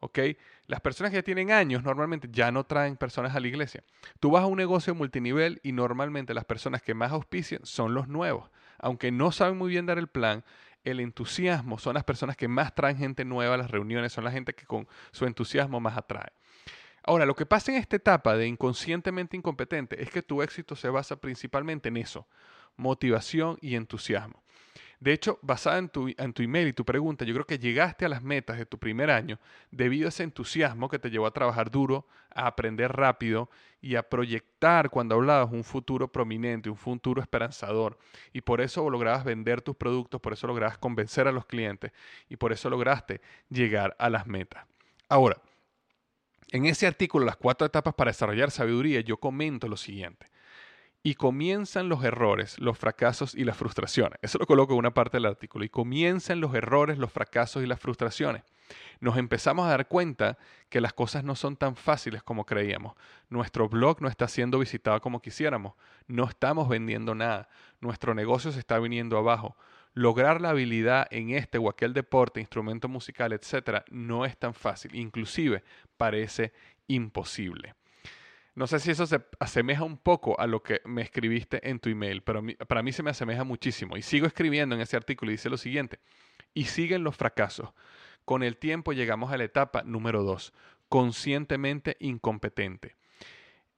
¿Ok? 0.02 0.20
Las 0.68 0.80
personas 0.80 1.12
que 1.12 1.24
tienen 1.24 1.52
años 1.52 1.84
normalmente 1.84 2.30
ya 2.32 2.52
no 2.52 2.64
traen 2.64 2.96
personas 2.96 3.36
a 3.36 3.42
la 3.42 3.48
iglesia. 3.48 3.84
Tú 4.22 4.32
vas 4.32 4.44
a 4.44 4.48
un 4.48 4.58
negocio 4.58 4.96
multinivel 4.96 5.60
y 5.62 5.74
normalmente 5.74 6.34
las 6.34 6.46
personas 6.46 6.82
que 6.82 6.94
más 6.94 7.12
auspician 7.12 7.62
son 7.66 7.94
los 7.94 8.08
nuevos. 8.08 8.50
aunque 8.82 9.12
no 9.12 9.34
saben 9.34 9.58
muy 9.58 9.72
bien 9.72 9.86
dar 9.86 9.98
el 9.98 10.08
plan, 10.08 10.46
el 10.84 11.02
entusiasmo 11.02 11.78
son 11.78 11.96
las 11.96 12.06
personas 12.06 12.38
que 12.38 12.48
más 12.48 12.74
traen 12.74 12.98
gente 12.98 13.26
nueva 13.26 13.56
a 13.56 13.58
las 13.58 13.72
reuniones, 13.72 14.14
son 14.14 14.24
la 14.24 14.32
gente 14.32 14.54
que 14.54 14.66
con 14.66 14.88
su 15.12 15.26
entusiasmo 15.26 15.82
más 15.82 15.98
atrae. 15.98 16.32
Ahora, 17.04 17.26
lo 17.26 17.36
que 17.36 17.46
pasa 17.46 17.72
en 17.72 17.78
esta 17.78 17.96
etapa 17.96 18.36
de 18.36 18.48
inconscientemente 18.48 19.36
incompetente 19.36 20.02
es 20.02 20.10
que 20.10 20.22
tu 20.22 20.42
éxito 20.42 20.76
se 20.76 20.90
basa 20.90 21.16
principalmente 21.20 21.90
en 21.90 21.98
eso, 21.98 22.28
motivación 22.78 23.58
y 23.62 23.76
entusiasmo. 23.76 24.44
De 25.00 25.14
hecho, 25.14 25.40
basada 25.42 25.78
en 25.78 25.88
tu, 25.88 26.10
en 26.10 26.34
tu 26.34 26.44
email 26.44 26.68
y 26.68 26.74
tu 26.74 26.84
pregunta, 26.84 27.24
yo 27.24 27.34
creo 27.34 27.46
que 27.46 27.58
llegaste 27.58 28.04
a 28.04 28.10
las 28.10 28.22
metas 28.22 28.58
de 28.58 28.66
tu 28.66 28.78
primer 28.78 29.10
año 29.10 29.40
debido 29.72 30.08
a 30.08 30.10
ese 30.10 30.24
entusiasmo 30.24 30.90
que 30.90 31.00
te 31.00 31.10
llevó 31.10 31.26
a 31.26 31.32
trabajar 31.32 31.72
duro, 31.72 32.06
a 32.36 32.48
aprender 32.48 32.92
rápido 32.92 33.50
y 33.82 33.96
a 33.96 34.04
proyectar 34.04 34.90
cuando 34.90 35.16
hablabas 35.16 35.54
un 35.54 35.64
futuro 35.64 36.12
prominente, 36.12 36.70
un 36.70 36.76
futuro 36.76 37.22
esperanzador. 37.22 37.98
Y 38.34 38.42
por 38.42 38.60
eso 38.60 38.90
lograbas 38.90 39.24
vender 39.24 39.62
tus 39.62 39.78
productos, 39.78 40.20
por 40.20 40.34
eso 40.34 40.48
lograbas 40.48 40.78
convencer 40.78 41.30
a 41.30 41.32
los 41.32 41.46
clientes 41.46 41.94
y 42.28 42.36
por 42.36 42.52
eso 42.52 42.70
lograste 42.70 43.22
llegar 43.50 43.96
a 44.00 44.10
las 44.10 44.28
metas. 44.28 44.66
Ahora, 45.08 45.42
en 46.52 46.66
ese 46.66 46.88
artículo, 46.88 47.26
las 47.26 47.38
cuatro 47.38 47.66
etapas 47.66 47.94
para 47.94 48.10
desarrollar 48.10 48.52
sabiduría, 48.52 49.00
yo 49.00 49.16
comento 49.16 49.70
lo 49.70 49.78
siguiente 49.78 50.26
y 51.02 51.16
comienzan 51.16 51.88
los 51.88 52.04
errores, 52.04 52.60
los 52.60 52.78
fracasos 52.78 53.34
y 53.34 53.46
las 53.46 53.56
frustraciones. 53.56 54.20
Eso 54.22 54.38
lo 54.38 54.46
coloco 54.46 54.74
en 54.74 54.80
una 54.80 54.94
parte 54.94 55.18
del 55.18 55.26
artículo. 55.26 55.64
Y 55.64 55.70
comienzan 55.70 56.42
los 56.42 56.54
errores, 56.54 56.98
los 56.98 57.12
fracasos 57.12 57.64
y 57.64 57.68
las 57.68 57.80
frustraciones. 57.80 58.44
Nos 59.00 59.18
empezamos 59.18 59.66
a 59.66 59.70
dar 59.70 59.88
cuenta 59.88 60.38
que 60.68 60.82
las 60.82 60.94
cosas 60.94 61.24
no 61.24 61.36
son 61.36 61.56
tan 61.56 61.76
fáciles 61.76 62.22
como 62.22 62.46
creíamos. 62.46 62.96
Nuestro 63.30 63.70
blog 63.70 64.02
no 64.02 64.10
está 64.10 64.28
siendo 64.28 64.60
visitado 64.60 65.00
como 65.00 65.22
quisiéramos. 65.22 65.74
No 66.08 66.26
estamos 66.26 66.68
vendiendo 66.68 67.16
nada. 67.16 67.48
Nuestro 67.80 68.14
negocio 68.14 68.52
se 68.52 68.60
está 68.60 68.78
viniendo 68.78 69.18
abajo. 69.18 69.56
Lograr 69.94 70.42
la 70.42 70.50
habilidad 70.50 71.08
en 71.12 71.32
este 71.32 71.58
o 71.58 71.70
aquel 71.70 71.94
deporte, 71.94 72.42
instrumento 72.42 72.90
musical, 72.90 73.32
etcétera, 73.32 73.86
no 73.90 74.26
es 74.26 74.38
tan 74.38 74.54
fácil. 74.54 74.94
Inclusive 74.96 75.64
parece 75.98 76.52
imposible. 76.88 77.74
No 78.60 78.68
sé 78.68 78.82
si 78.82 78.92
eso 78.92 79.08
se 79.08 79.22
asemeja 79.40 79.86
un 79.86 79.98
poco 79.98 80.38
a 80.38 80.46
lo 80.46 80.62
que 80.62 80.82
me 80.84 81.02
escribiste 81.02 81.70
en 81.70 81.80
tu 81.80 81.88
email, 81.88 82.22
pero 82.24 82.44
para 82.68 82.84
mí 82.84 82.92
se 82.92 83.02
me 83.02 83.12
asemeja 83.12 83.46
muchísimo. 83.46 83.96
Y 83.96 84.02
sigo 84.02 84.28
escribiendo 84.28 84.76
en 84.76 84.82
ese 84.82 84.98
artículo 84.98 85.32
y 85.32 85.36
dice 85.36 85.50
lo 85.50 85.56
siguiente, 85.56 86.02
y 86.54 86.66
siguen 86.66 87.06
los 87.06 87.16
fracasos. 87.16 87.70
Con 88.26 88.44
el 88.44 88.58
tiempo 88.58 88.92
llegamos 88.92 89.32
a 89.32 89.38
la 89.38 89.46
etapa 89.46 89.84
número 89.84 90.24
dos, 90.24 90.52
conscientemente 90.90 91.96
incompetente. 92.02 92.98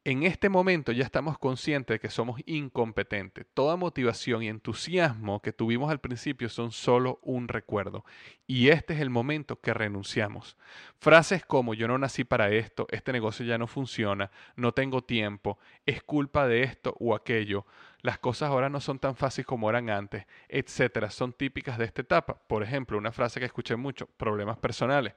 En 0.04 0.24
este 0.24 0.50
momento 0.50 0.92
ya 0.92 1.04
estamos 1.04 1.38
conscientes 1.38 1.94
de 1.94 2.00
que 2.00 2.10
somos 2.10 2.42
incompetentes. 2.48 3.46
Toda 3.54 3.76
motivación 3.76 4.42
y 4.42 4.48
entusiasmo 4.48 5.44
que 5.44 5.54
tuvimos 5.54 5.92
al 5.92 6.00
principio 6.00 6.50
son 6.50 6.72
solo 6.72 7.20
un 7.22 7.48
recuerdo. 7.48 8.04
Y 8.48 8.70
este 8.70 8.96
es 8.96 9.00
el 9.00 9.12
momento 9.12 9.62
que 9.62 9.76
renunciamos. 9.76 10.58
Frases 10.98 11.46
como 11.46 11.76
yo 11.76 11.88
no 11.88 12.00
nací 12.00 12.24
para 12.24 12.50
esto, 12.50 12.88
este 12.90 13.12
negocio 13.12 13.46
ya 13.46 13.60
no 13.60 13.68
funciona, 13.68 14.32
no 14.56 14.72
tengo 14.72 15.04
tiempo, 15.04 15.60
es 15.86 16.02
culpa 16.02 16.48
de 16.48 16.64
esto 16.64 16.96
o 17.00 17.14
aquello, 17.14 17.68
las 18.02 18.18
cosas 18.18 18.50
ahora 18.50 18.70
no 18.70 18.82
son 18.82 18.98
tan 18.98 19.16
fáciles 19.16 19.46
como 19.46 19.70
eran 19.70 19.92
antes, 19.92 20.26
etcétera, 20.50 21.12
son 21.12 21.32
típicas 21.32 21.78
de 21.78 21.86
esta 21.86 22.02
etapa. 22.02 22.42
Por 22.48 22.64
ejemplo, 22.64 22.98
una 22.98 23.12
frase 23.12 23.40
que 23.40 23.46
escuché 23.46 23.76
mucho, 23.76 24.08
problemas 24.18 24.58
personales. 24.58 25.14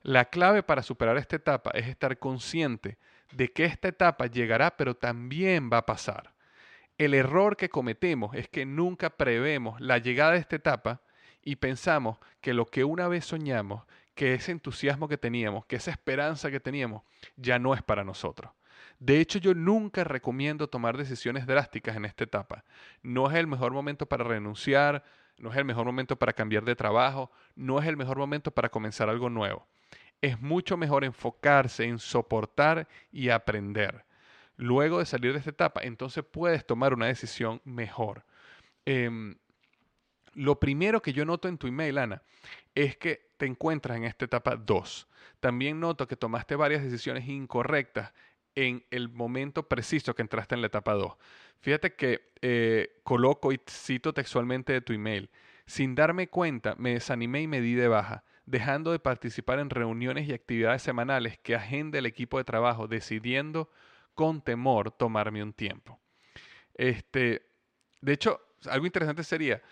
La 0.00 0.24
clave 0.24 0.62
para 0.62 0.82
superar 0.82 1.18
esta 1.18 1.36
etapa 1.36 1.70
es 1.74 1.86
estar 1.86 2.18
consciente 2.18 2.96
de 3.32 3.52
que 3.52 3.64
esta 3.64 3.88
etapa 3.88 4.26
llegará, 4.26 4.76
pero 4.76 4.94
también 4.94 5.70
va 5.72 5.78
a 5.78 5.86
pasar. 5.86 6.32
El 6.98 7.14
error 7.14 7.56
que 7.56 7.68
cometemos 7.68 8.34
es 8.34 8.48
que 8.48 8.64
nunca 8.64 9.10
prevemos 9.10 9.80
la 9.80 9.98
llegada 9.98 10.32
de 10.32 10.38
esta 10.38 10.56
etapa 10.56 11.02
y 11.42 11.56
pensamos 11.56 12.18
que 12.40 12.54
lo 12.54 12.66
que 12.66 12.84
una 12.84 13.08
vez 13.08 13.24
soñamos, 13.26 13.84
que 14.14 14.34
ese 14.34 14.52
entusiasmo 14.52 15.08
que 15.08 15.18
teníamos, 15.18 15.66
que 15.66 15.76
esa 15.76 15.90
esperanza 15.90 16.50
que 16.50 16.60
teníamos, 16.60 17.02
ya 17.36 17.58
no 17.58 17.74
es 17.74 17.82
para 17.82 18.02
nosotros. 18.02 18.52
De 18.98 19.20
hecho, 19.20 19.38
yo 19.38 19.52
nunca 19.54 20.04
recomiendo 20.04 20.68
tomar 20.68 20.96
decisiones 20.96 21.46
drásticas 21.46 21.96
en 21.96 22.06
esta 22.06 22.24
etapa. 22.24 22.64
No 23.02 23.30
es 23.30 23.36
el 23.36 23.46
mejor 23.46 23.72
momento 23.72 24.06
para 24.06 24.24
renunciar, 24.24 25.04
no 25.36 25.50
es 25.50 25.56
el 25.58 25.66
mejor 25.66 25.84
momento 25.84 26.16
para 26.16 26.32
cambiar 26.32 26.64
de 26.64 26.76
trabajo, 26.76 27.30
no 27.54 27.78
es 27.78 27.86
el 27.86 27.98
mejor 27.98 28.16
momento 28.16 28.50
para 28.52 28.70
comenzar 28.70 29.10
algo 29.10 29.28
nuevo 29.28 29.66
es 30.20 30.40
mucho 30.40 30.76
mejor 30.76 31.04
enfocarse 31.04 31.84
en 31.84 31.98
soportar 31.98 32.88
y 33.12 33.28
aprender. 33.28 34.04
Luego 34.56 34.98
de 34.98 35.06
salir 35.06 35.32
de 35.32 35.38
esta 35.38 35.50
etapa, 35.50 35.82
entonces 35.82 36.24
puedes 36.24 36.66
tomar 36.66 36.94
una 36.94 37.06
decisión 37.06 37.60
mejor. 37.64 38.24
Em, 38.86 39.36
lo 40.34 40.58
primero 40.58 41.02
que 41.02 41.12
yo 41.12 41.24
noto 41.24 41.48
en 41.48 41.58
tu 41.58 41.66
email, 41.66 41.98
Ana, 41.98 42.22
es 42.74 42.96
que 42.96 43.30
te 43.36 43.46
encuentras 43.46 43.96
en 43.96 44.04
esta 44.04 44.24
etapa 44.24 44.56
2. 44.56 45.08
También 45.40 45.80
noto 45.80 46.08
que 46.08 46.16
tomaste 46.16 46.56
varias 46.56 46.82
decisiones 46.82 47.28
incorrectas 47.28 48.12
en 48.54 48.84
el 48.90 49.10
momento 49.10 49.68
preciso 49.68 50.14
que 50.14 50.22
entraste 50.22 50.54
en 50.54 50.62
la 50.62 50.68
etapa 50.68 50.94
2. 50.94 51.12
Fíjate 51.60 51.94
que 51.94 52.32
eh, 52.40 53.00
coloco 53.02 53.52
y 53.52 53.60
cito 53.68 54.14
textualmente 54.14 54.72
de 54.72 54.80
tu 54.80 54.92
email. 54.92 55.30
Sin 55.66 55.94
darme 55.94 56.28
cuenta, 56.28 56.74
me 56.78 56.92
desanimé 56.94 57.42
y 57.42 57.46
me 57.48 57.60
di 57.60 57.74
de 57.74 57.88
baja 57.88 58.24
dejando 58.46 58.92
de 58.92 58.98
participar 58.98 59.58
en 59.58 59.70
reuniones 59.70 60.28
y 60.28 60.32
actividades 60.32 60.82
semanales 60.82 61.38
que 61.38 61.54
agenda 61.54 61.98
el 61.98 62.06
equipo 62.06 62.38
de 62.38 62.44
trabajo, 62.44 62.86
decidiendo 62.86 63.70
con 64.14 64.40
temor 64.40 64.92
tomarme 64.92 65.42
un 65.42 65.52
tiempo. 65.52 66.00
Este, 66.74 67.46
de 68.00 68.12
hecho, 68.12 68.40
algo 68.70 68.86
interesante 68.86 69.24
sería, 69.24 69.62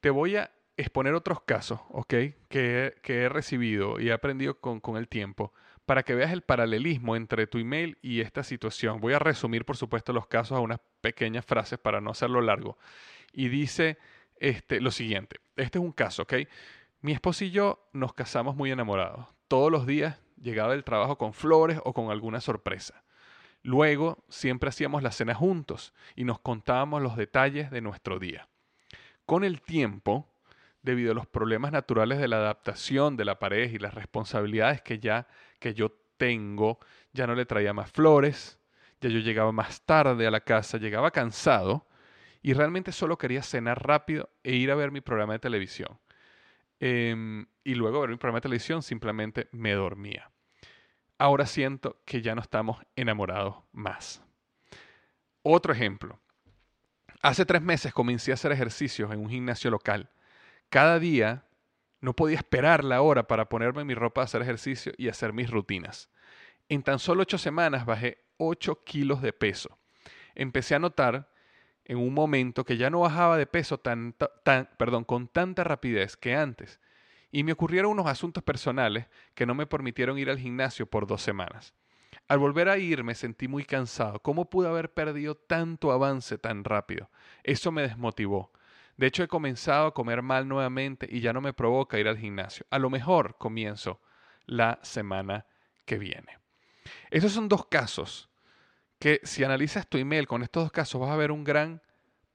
te 0.00 0.10
voy 0.10 0.36
a 0.36 0.50
exponer 0.76 1.14
otros 1.14 1.42
casos, 1.42 1.80
¿ok? 1.90 2.14
Que, 2.48 2.94
he 3.04 3.28
recibido 3.28 4.00
y 4.00 4.08
he 4.08 4.12
aprendido 4.12 4.58
con, 4.60 4.80
con 4.80 4.96
el 4.96 5.08
tiempo 5.08 5.52
para 5.86 6.02
que 6.02 6.14
veas 6.14 6.32
el 6.32 6.42
paralelismo 6.42 7.14
entre 7.14 7.46
tu 7.46 7.58
email 7.58 7.98
y 8.02 8.20
esta 8.20 8.42
situación. 8.42 9.00
Voy 9.00 9.12
a 9.12 9.18
resumir, 9.18 9.64
por 9.64 9.76
supuesto, 9.76 10.12
los 10.12 10.26
casos 10.26 10.56
a 10.56 10.60
unas 10.60 10.80
pequeñas 11.00 11.44
frases 11.44 11.78
para 11.78 12.00
no 12.00 12.10
hacerlo 12.10 12.40
largo. 12.40 12.78
Y 13.32 13.48
dice 13.48 13.98
este, 14.36 14.80
lo 14.80 14.90
siguiente, 14.90 15.36
este 15.56 15.78
es 15.78 15.84
un 15.84 15.92
caso, 15.92 16.22
¿ok? 16.22 16.34
Mi 17.04 17.12
esposo 17.12 17.44
y 17.44 17.50
yo 17.50 17.86
nos 17.92 18.14
casamos 18.14 18.56
muy 18.56 18.70
enamorados. 18.70 19.26
Todos 19.46 19.70
los 19.70 19.86
días 19.86 20.18
llegaba 20.40 20.72
del 20.72 20.84
trabajo 20.84 21.18
con 21.18 21.34
flores 21.34 21.78
o 21.84 21.92
con 21.92 22.10
alguna 22.10 22.40
sorpresa. 22.40 23.04
Luego 23.62 24.24
siempre 24.30 24.70
hacíamos 24.70 25.02
la 25.02 25.12
cena 25.12 25.34
juntos 25.34 25.92
y 26.16 26.24
nos 26.24 26.38
contábamos 26.38 27.02
los 27.02 27.14
detalles 27.14 27.70
de 27.70 27.82
nuestro 27.82 28.18
día. 28.18 28.48
Con 29.26 29.44
el 29.44 29.60
tiempo, 29.60 30.32
debido 30.80 31.12
a 31.12 31.14
los 31.14 31.26
problemas 31.26 31.72
naturales 31.72 32.18
de 32.20 32.26
la 32.26 32.36
adaptación 32.36 33.18
de 33.18 33.26
la 33.26 33.38
pareja 33.38 33.74
y 33.74 33.78
las 33.80 33.92
responsabilidades 33.92 34.80
que 34.80 34.98
ya 34.98 35.28
que 35.58 35.74
yo 35.74 35.92
tengo, 36.16 36.78
ya 37.12 37.26
no 37.26 37.34
le 37.34 37.44
traía 37.44 37.74
más 37.74 37.92
flores, 37.92 38.58
ya 39.02 39.10
yo 39.10 39.18
llegaba 39.18 39.52
más 39.52 39.82
tarde 39.82 40.26
a 40.26 40.30
la 40.30 40.40
casa, 40.40 40.78
llegaba 40.78 41.10
cansado 41.10 41.86
y 42.40 42.54
realmente 42.54 42.92
solo 42.92 43.18
quería 43.18 43.42
cenar 43.42 43.86
rápido 43.86 44.30
e 44.42 44.54
ir 44.54 44.70
a 44.70 44.74
ver 44.74 44.90
mi 44.90 45.02
programa 45.02 45.34
de 45.34 45.40
televisión. 45.40 45.98
Em, 46.80 47.46
y 47.62 47.74
luego 47.74 48.00
ver 48.00 48.10
mi 48.10 48.16
programa 48.16 48.38
de 48.38 48.42
televisión 48.42 48.82
simplemente 48.82 49.48
me 49.52 49.72
dormía. 49.72 50.30
Ahora 51.18 51.46
siento 51.46 52.02
que 52.04 52.22
ya 52.22 52.34
no 52.34 52.42
estamos 52.42 52.82
enamorados 52.96 53.56
más. 53.72 54.22
Otro 55.42 55.72
ejemplo. 55.72 56.20
Hace 57.22 57.46
tres 57.46 57.62
meses 57.62 57.92
comencé 57.92 58.32
a 58.32 58.34
hacer 58.34 58.52
ejercicios 58.52 59.12
en 59.12 59.20
un 59.20 59.30
gimnasio 59.30 59.70
local. 59.70 60.10
Cada 60.68 60.98
día 60.98 61.46
no 62.00 62.14
podía 62.14 62.36
esperar 62.36 62.84
la 62.84 63.00
hora 63.00 63.26
para 63.26 63.48
ponerme 63.48 63.84
mi 63.84 63.94
ropa 63.94 64.20
a 64.20 64.24
hacer 64.24 64.42
ejercicio 64.42 64.92
y 64.98 65.08
hacer 65.08 65.32
mis 65.32 65.50
rutinas. 65.50 66.10
En 66.68 66.82
tan 66.82 66.98
solo 66.98 67.22
ocho 67.22 67.38
semanas 67.38 67.86
bajé 67.86 68.24
8 68.36 68.84
kilos 68.84 69.22
de 69.22 69.32
peso. 69.32 69.78
Empecé 70.34 70.74
a 70.74 70.78
notar 70.78 71.30
en 71.84 71.98
un 71.98 72.14
momento 72.14 72.64
que 72.64 72.76
ya 72.76 72.90
no 72.90 73.00
bajaba 73.00 73.36
de 73.36 73.46
peso 73.46 73.78
tan, 73.78 74.14
tan, 74.42 74.68
perdón, 74.78 75.04
con 75.04 75.28
tanta 75.28 75.64
rapidez 75.64 76.16
que 76.16 76.34
antes. 76.34 76.80
Y 77.30 77.42
me 77.42 77.52
ocurrieron 77.52 77.92
unos 77.92 78.06
asuntos 78.06 78.42
personales 78.42 79.06
que 79.34 79.46
no 79.46 79.54
me 79.54 79.66
permitieron 79.66 80.18
ir 80.18 80.30
al 80.30 80.38
gimnasio 80.38 80.86
por 80.86 81.06
dos 81.06 81.22
semanas. 81.22 81.74
Al 82.28 82.38
volver 82.38 82.68
a 82.68 82.78
ir 82.78 83.04
me 83.04 83.14
sentí 83.14 83.48
muy 83.48 83.64
cansado. 83.64 84.20
¿Cómo 84.20 84.48
pude 84.48 84.68
haber 84.68 84.94
perdido 84.94 85.34
tanto 85.34 85.92
avance 85.92 86.38
tan 86.38 86.64
rápido? 86.64 87.10
Eso 87.42 87.70
me 87.70 87.82
desmotivó. 87.82 88.52
De 88.96 89.06
hecho, 89.06 89.24
he 89.24 89.28
comenzado 89.28 89.88
a 89.88 89.94
comer 89.94 90.22
mal 90.22 90.48
nuevamente 90.48 91.08
y 91.10 91.20
ya 91.20 91.32
no 91.32 91.40
me 91.40 91.52
provoca 91.52 91.98
ir 91.98 92.08
al 92.08 92.16
gimnasio. 92.16 92.64
A 92.70 92.78
lo 92.78 92.88
mejor 92.88 93.36
comienzo 93.36 94.00
la 94.46 94.78
semana 94.82 95.44
que 95.84 95.98
viene. 95.98 96.38
Esos 97.10 97.32
son 97.32 97.48
dos 97.48 97.66
casos 97.66 98.30
que 99.04 99.20
si 99.22 99.44
analizas 99.44 99.86
tu 99.86 99.98
email 99.98 100.26
con 100.26 100.42
estos 100.42 100.62
dos 100.62 100.72
casos 100.72 100.98
vas 100.98 101.10
a 101.10 101.16
ver 101.16 101.30
un 101.30 101.44
gran 101.44 101.82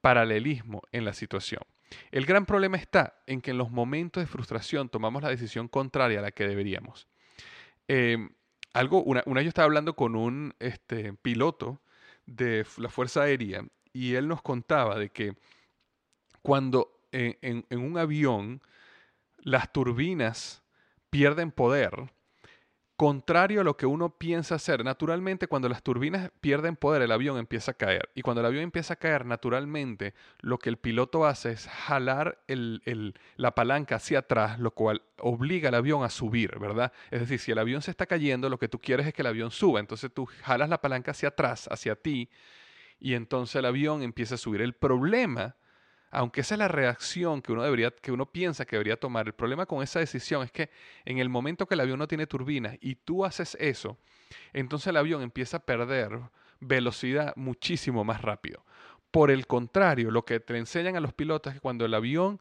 paralelismo 0.01 0.83
en 0.91 1.03
la 1.03 1.13
situación. 1.13 1.63
El 2.11 2.27
gran 2.27 2.45
problema 2.45 2.77
está 2.77 3.23
en 3.25 3.41
que 3.41 3.49
en 3.49 3.57
los 3.57 3.71
momentos 3.71 4.21
de 4.21 4.27
frustración 4.27 4.87
tomamos 4.87 5.23
la 5.23 5.29
decisión 5.29 5.67
contraria 5.67 6.19
a 6.19 6.21
la 6.21 6.29
que 6.29 6.47
deberíamos. 6.47 7.07
Em, 7.87 8.29
algo, 8.71 9.01
una, 9.01 9.23
una, 9.25 9.41
yo 9.41 9.49
estaba 9.49 9.65
hablando 9.65 9.95
con 9.95 10.15
un 10.15 10.53
este, 10.59 11.13
piloto 11.13 11.81
de 12.27 12.63
la 12.77 12.89
Fuerza 12.89 13.23
Aérea 13.23 13.65
y 13.91 14.13
él 14.13 14.27
nos 14.27 14.43
contaba 14.43 14.99
de 14.99 15.09
que 15.09 15.33
cuando 16.43 17.01
en, 17.11 17.65
en 17.67 17.79
un 17.79 17.97
avión 17.97 18.61
las 19.39 19.73
turbinas 19.73 20.61
pierden 21.09 21.49
poder, 21.49 22.11
contrario 22.99 23.61
a 23.61 23.63
lo 23.63 23.77
que 23.77 23.85
uno 23.85 24.09
piensa 24.17 24.55
hacer. 24.55 24.83
Naturalmente, 24.83 25.47
cuando 25.47 25.69
las 25.69 25.83
turbinas 25.83 26.31
pierden 26.41 26.75
poder, 26.75 27.01
el 27.01 27.13
avión 27.13 27.37
empieza 27.37 27.71
a 27.71 27.73
caer. 27.75 28.09
Y 28.13 28.23
cuando 28.23 28.41
el 28.41 28.47
avión 28.47 28.61
empieza 28.61 28.95
a 28.95 28.97
caer, 28.97 29.25
naturalmente, 29.25 30.13
lo 30.41 30.59
que 30.59 30.67
el 30.67 30.75
piloto 30.75 31.25
hace 31.25 31.51
es 31.53 31.69
jalar 31.69 32.43
la 33.37 33.55
palanca 33.55 33.95
hacia 33.95 34.19
atrás, 34.19 34.59
lo 34.59 34.71
cual 34.71 35.01
obliga 35.17 35.69
al 35.69 35.75
avión 35.75 36.03
a 36.03 36.09
subir, 36.09 36.59
¿verdad? 36.59 36.91
Es 37.09 37.21
decir, 37.21 37.39
si 37.39 37.53
el 37.53 37.59
avión 37.59 37.81
se 37.81 37.91
está 37.91 38.05
cayendo, 38.05 38.49
lo 38.49 38.59
que 38.59 38.67
tú 38.67 38.81
quieres 38.81 39.07
es 39.07 39.13
que 39.13 39.21
el 39.21 39.27
avión 39.27 39.49
suba. 39.49 39.79
Entonces 39.79 40.11
tú 40.13 40.25
jalas 40.25 40.67
la 40.67 40.81
palanca 40.81 41.11
hacia 41.11 41.29
atrás, 41.29 41.69
hacia 41.71 41.95
ti, 41.95 42.29
y 42.99 43.13
entonces 43.13 43.55
el 43.55 43.65
avión 43.65 44.03
empieza 44.03 44.35
a 44.35 44.37
subir. 44.37 44.59
El 44.59 44.73
problema 44.73 45.55
aunque 46.11 46.41
esa 46.41 46.55
es 46.55 46.59
la 46.59 46.67
reacción 46.67 47.41
que 47.41 47.51
uno 47.51 47.63
debería, 47.63 47.91
que 47.91 48.11
uno 48.11 48.25
piensa 48.25 48.65
que 48.65 48.75
debería 48.75 48.99
tomar, 48.99 49.27
el 49.27 49.33
problema 49.33 49.65
con 49.65 49.83
esa 49.83 49.99
decisión 49.99 50.43
es 50.43 50.51
que 50.51 50.69
en 51.05 51.19
el 51.19 51.29
momento 51.29 51.67
que 51.67 51.75
el 51.75 51.81
avión 51.81 51.99
no 51.99 52.07
tiene 52.07 52.27
turbinas 52.27 52.77
y 52.81 52.95
tú 52.95 53.25
haces 53.25 53.55
eso, 53.59 53.97
entonces 54.53 54.87
el 54.87 54.97
avión 54.97 55.21
empieza 55.21 55.57
a 55.57 55.59
perder 55.61 56.19
velocidad 56.59 57.33
muchísimo 57.35 58.03
más 58.03 58.21
rápido. 58.21 58.65
Por 59.11 59.31
el 59.31 59.47
contrario, 59.47 60.11
lo 60.11 60.23
que 60.25 60.39
te 60.39 60.57
enseñan 60.57 60.95
a 60.95 60.99
los 60.99 61.13
pilotos 61.13 61.51
es 61.51 61.57
que 61.57 61.61
cuando 61.61 61.85
el 61.85 61.93
avión 61.93 62.39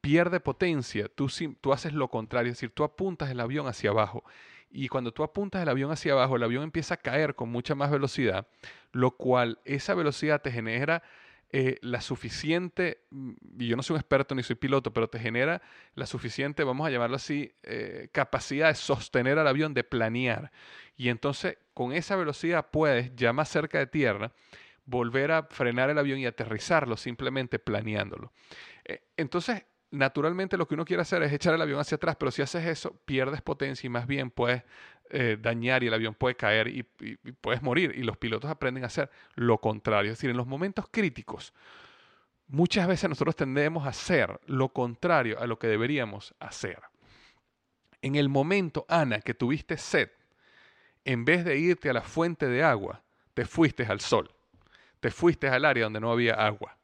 pierde 0.00 0.40
potencia, 0.40 1.08
tú, 1.08 1.28
tú 1.60 1.72
haces 1.72 1.92
lo 1.92 2.08
contrario, 2.08 2.50
es 2.50 2.58
decir, 2.58 2.70
tú 2.70 2.84
apuntas 2.84 3.30
el 3.30 3.40
avión 3.40 3.66
hacia 3.66 3.90
abajo. 3.90 4.24
Y 4.70 4.88
cuando 4.88 5.12
tú 5.12 5.22
apuntas 5.22 5.62
el 5.62 5.68
avión 5.68 5.90
hacia 5.90 6.12
abajo, 6.12 6.36
el 6.36 6.42
avión 6.42 6.62
empieza 6.62 6.94
a 6.94 6.98
caer 6.98 7.34
con 7.34 7.50
mucha 7.50 7.74
más 7.74 7.90
velocidad, 7.90 8.46
lo 8.92 9.12
cual 9.12 9.58
esa 9.64 9.94
velocidad 9.94 10.42
te 10.42 10.52
genera 10.52 11.02
eh, 11.52 11.78
la 11.82 12.00
suficiente, 12.00 13.02
mm, 13.10 13.32
y 13.58 13.66
yo 13.68 13.76
no 13.76 13.82
soy 13.82 13.94
un 13.94 14.00
experto 14.00 14.34
ni 14.34 14.42
soy 14.42 14.56
piloto, 14.56 14.92
pero 14.92 15.08
te 15.08 15.18
genera 15.18 15.60
la 15.94 16.06
suficiente, 16.06 16.62
vamos 16.62 16.86
a 16.86 16.90
llamarlo 16.90 17.16
así, 17.16 17.52
eh, 17.64 18.08
capacidad 18.12 18.68
de 18.68 18.74
sostener 18.76 19.38
al 19.38 19.48
avión, 19.48 19.74
de 19.74 19.82
planear. 19.82 20.52
Y 20.96 21.08
entonces 21.08 21.58
con 21.74 21.92
esa 21.92 22.14
velocidad 22.14 22.68
puedes, 22.70 23.14
ya 23.16 23.32
más 23.32 23.48
cerca 23.48 23.78
de 23.78 23.86
tierra, 23.86 24.32
volver 24.84 25.32
a 25.32 25.44
frenar 25.44 25.90
el 25.90 25.98
avión 25.98 26.18
y 26.20 26.26
aterrizarlo 26.26 26.96
simplemente 26.96 27.58
planeándolo. 27.58 28.32
Eh, 28.84 29.02
entonces, 29.16 29.64
naturalmente 29.90 30.56
lo 30.56 30.68
que 30.68 30.74
uno 30.74 30.84
quiere 30.84 31.02
hacer 31.02 31.22
es 31.22 31.32
echar 31.32 31.54
el 31.54 31.62
avión 31.62 31.80
hacia 31.80 31.96
atrás, 31.96 32.16
pero 32.16 32.30
si 32.30 32.42
haces 32.42 32.66
eso, 32.66 33.00
pierdes 33.04 33.42
potencia 33.42 33.86
y 33.86 33.90
más 33.90 34.06
bien 34.06 34.30
puedes 34.30 34.62
eh, 35.10 35.36
dañar 35.40 35.82
y 35.82 35.88
el 35.88 35.94
avión 35.94 36.14
puede 36.14 36.36
caer 36.36 36.68
y, 36.68 36.82
puedes 37.40 37.62
morir. 37.62 37.92
Y 37.96 38.02
los 38.02 38.16
pilotos 38.16 38.50
aprenden 38.50 38.84
a 38.84 38.86
hacer 38.86 39.10
lo 39.34 39.58
contrario. 39.58 40.12
Es 40.12 40.18
decir, 40.18 40.30
en 40.30 40.36
los 40.36 40.46
momentos 40.46 40.86
críticos, 40.90 41.52
muchas 42.46 42.86
veces 42.86 43.08
nosotros 43.08 43.36
tendemos 43.36 43.86
a 43.86 43.90
hacer 43.90 44.40
lo 44.46 44.70
contrario 44.70 45.38
a 45.40 45.46
lo 45.46 45.58
que 45.58 45.66
deberíamos 45.66 46.34
hacer. 46.38 46.80
En 48.02 48.16
el 48.16 48.28
momento, 48.28 48.86
Ana, 48.88 49.20
que 49.20 49.34
tuviste 49.34 49.76
sed, 49.76 50.10
en 51.04 51.24
vez 51.24 51.44
de 51.44 51.58
irte 51.58 51.90
a 51.90 51.92
la 51.92 52.02
fuente 52.02 52.46
de 52.46 52.62
agua, 52.62 53.02
te 53.34 53.44
fuiste 53.44 53.84
al 53.84 54.00
sol. 54.00 54.30
Te 55.00 55.10
fuiste 55.10 55.48
al 55.48 55.64
área 55.64 55.84
donde 55.84 56.00
no 56.00 56.12
había 56.12 56.34
agua. 56.34 56.76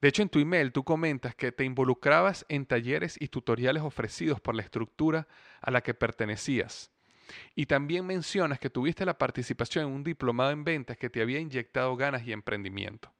De 0.00 0.08
hecho, 0.08 0.22
en 0.22 0.28
tu 0.28 0.38
email 0.38 0.72
tú 0.72 0.84
comentas 0.84 1.34
que 1.34 1.50
te 1.50 1.64
involucrabas 1.64 2.46
en 2.48 2.66
talleres 2.66 3.16
y 3.20 3.28
tutoriales 3.28 3.82
ofrecidos 3.82 4.40
por 4.40 4.54
la 4.54 4.62
estructura 4.62 5.26
a 5.60 5.70
la 5.70 5.80
que 5.80 5.92
pertenecías 5.92 6.92
y 7.54 7.66
también 7.66 8.06
mencionas 8.06 8.58
que 8.58 8.70
tuviste 8.70 9.04
la 9.04 9.18
participación 9.18 9.86
en 9.86 9.92
un 9.92 10.04
diplomado 10.04 10.50
en 10.50 10.64
ventas 10.64 10.96
que 10.96 11.10
te 11.10 11.20
había 11.20 11.38
inyectado 11.38 11.96
ganas 11.96 12.26
y 12.26 12.32
emprendimiento. 12.32 13.12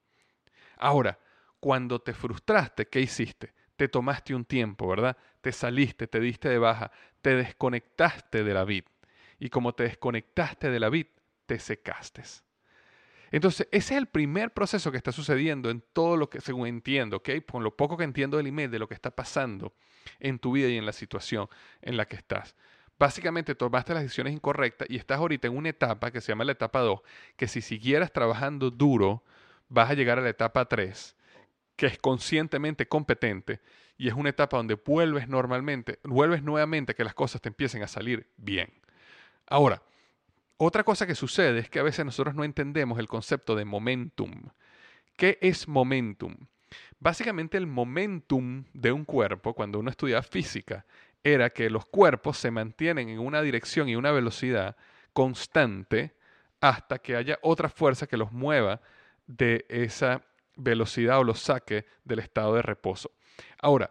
Ahora, 0.76 1.18
cuando 1.60 2.00
te 2.00 2.14
frustraste, 2.14 2.86
¿qué 2.86 3.00
hiciste? 3.00 3.52
Te 3.76 3.88
tomaste 3.88 4.34
un 4.34 4.44
tiempo, 4.44 4.88
¿verdad? 4.88 5.16
Te 5.40 5.52
saliste, 5.52 6.06
te 6.06 6.20
diste 6.20 6.48
de 6.48 6.58
baja, 6.58 6.90
te 7.20 7.34
desconectaste 7.34 8.44
de 8.44 8.54
la 8.54 8.64
vid. 8.64 8.84
Y 9.38 9.50
como 9.50 9.72
te 9.74 9.84
desconectaste 9.84 10.70
de 10.70 10.80
la 10.80 10.88
vid, 10.88 11.06
te 11.46 11.58
secaste. 11.58 12.22
Entonces, 13.30 13.68
ese 13.70 13.94
es 13.94 13.98
el 13.98 14.06
primer 14.06 14.52
proceso 14.52 14.90
que 14.90 14.96
está 14.96 15.12
sucediendo 15.12 15.70
en 15.70 15.82
todo 15.92 16.16
lo 16.16 16.30
que, 16.30 16.40
según 16.40 16.66
entiendo, 16.66 17.18
¿ok? 17.18 17.30
Con 17.50 17.62
lo 17.62 17.76
poco 17.76 17.96
que 17.96 18.04
entiendo 18.04 18.36
del 18.36 18.46
email, 18.46 18.70
de 18.70 18.78
lo 18.78 18.88
que 18.88 18.94
está 18.94 19.10
pasando 19.10 19.74
en 20.18 20.38
tu 20.38 20.52
vida 20.52 20.68
y 20.68 20.76
en 20.76 20.86
la 20.86 20.92
situación 20.92 21.48
en 21.82 21.96
la 21.96 22.06
que 22.06 22.16
estás 22.16 22.56
básicamente 22.98 23.54
tomaste 23.54 23.94
las 23.94 24.02
decisiones 24.02 24.32
incorrectas 24.32 24.88
y 24.90 24.96
estás 24.96 25.18
ahorita 25.18 25.46
en 25.46 25.56
una 25.56 25.68
etapa 25.68 26.10
que 26.10 26.20
se 26.20 26.32
llama 26.32 26.44
la 26.44 26.52
etapa 26.52 26.80
2, 26.80 27.00
que 27.36 27.48
si 27.48 27.60
siguieras 27.60 28.12
trabajando 28.12 28.70
duro, 28.70 29.22
vas 29.68 29.90
a 29.90 29.94
llegar 29.94 30.18
a 30.18 30.22
la 30.22 30.30
etapa 30.30 30.64
3, 30.64 31.16
que 31.76 31.86
es 31.86 31.98
conscientemente 31.98 32.88
competente 32.88 33.60
y 33.96 34.08
es 34.08 34.14
una 34.14 34.30
etapa 34.30 34.56
donde 34.56 34.74
vuelves 34.74 35.28
normalmente, 35.28 35.98
vuelves 36.04 36.42
nuevamente 36.42 36.92
a 36.92 36.94
que 36.94 37.04
las 37.04 37.14
cosas 37.14 37.40
te 37.40 37.48
empiecen 37.48 37.82
a 37.82 37.88
salir 37.88 38.28
bien. 38.36 38.72
Ahora, 39.46 39.82
otra 40.56 40.84
cosa 40.84 41.06
que 41.06 41.14
sucede 41.14 41.60
es 41.60 41.70
que 41.70 41.78
a 41.78 41.84
veces 41.84 42.04
nosotros 42.04 42.34
no 42.34 42.44
entendemos 42.44 42.98
el 42.98 43.08
concepto 43.08 43.54
de 43.54 43.64
momentum. 43.64 44.50
¿Qué 45.16 45.38
es 45.40 45.68
momentum? 45.68 46.36
Básicamente 47.00 47.56
el 47.56 47.66
momentum 47.66 48.64
de 48.72 48.92
un 48.92 49.04
cuerpo, 49.04 49.54
cuando 49.54 49.78
uno 49.78 49.90
estudia 49.90 50.22
física, 50.22 50.84
era 51.22 51.50
que 51.50 51.70
los 51.70 51.84
cuerpos 51.86 52.38
se 52.38 52.50
mantienen 52.50 53.08
en 53.08 53.18
una 53.18 53.42
dirección 53.42 53.88
y 53.88 53.96
una 53.96 54.12
velocidad 54.12 54.76
constante 55.12 56.14
hasta 56.60 56.98
que 56.98 57.16
haya 57.16 57.38
otra 57.42 57.68
fuerza 57.68 58.06
que 58.06 58.16
los 58.16 58.32
mueva 58.32 58.80
de 59.26 59.66
esa 59.68 60.22
velocidad 60.56 61.18
o 61.18 61.24
los 61.24 61.40
saque 61.40 61.86
del 62.04 62.18
estado 62.18 62.54
de 62.54 62.62
reposo. 62.62 63.12
Ahora, 63.60 63.90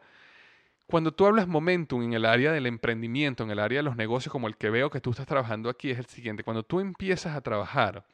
cuando 0.85 1.13
tú 1.13 1.25
hablas 1.25 1.47
momentum 1.47 2.01
en 2.03 2.13
el 2.13 2.25
área 2.25 2.51
del 2.51 2.65
emprendimiento, 2.65 3.43
en 3.43 3.51
el 3.51 3.59
área 3.59 3.79
de 3.79 3.83
los 3.83 3.97
negocios 3.97 4.31
como 4.31 4.47
el 4.47 4.57
que 4.57 4.69
veo 4.69 4.89
que 4.89 5.01
tú 5.01 5.11
estás 5.11 5.27
trabajando 5.27 5.69
aquí, 5.69 5.91
es 5.91 5.99
el 5.99 6.05
siguiente. 6.05 6.43
Cuando 6.43 6.63
tú 6.63 6.79
empiezas 6.79 7.35
a 7.35 7.41
trabajar 7.41 8.05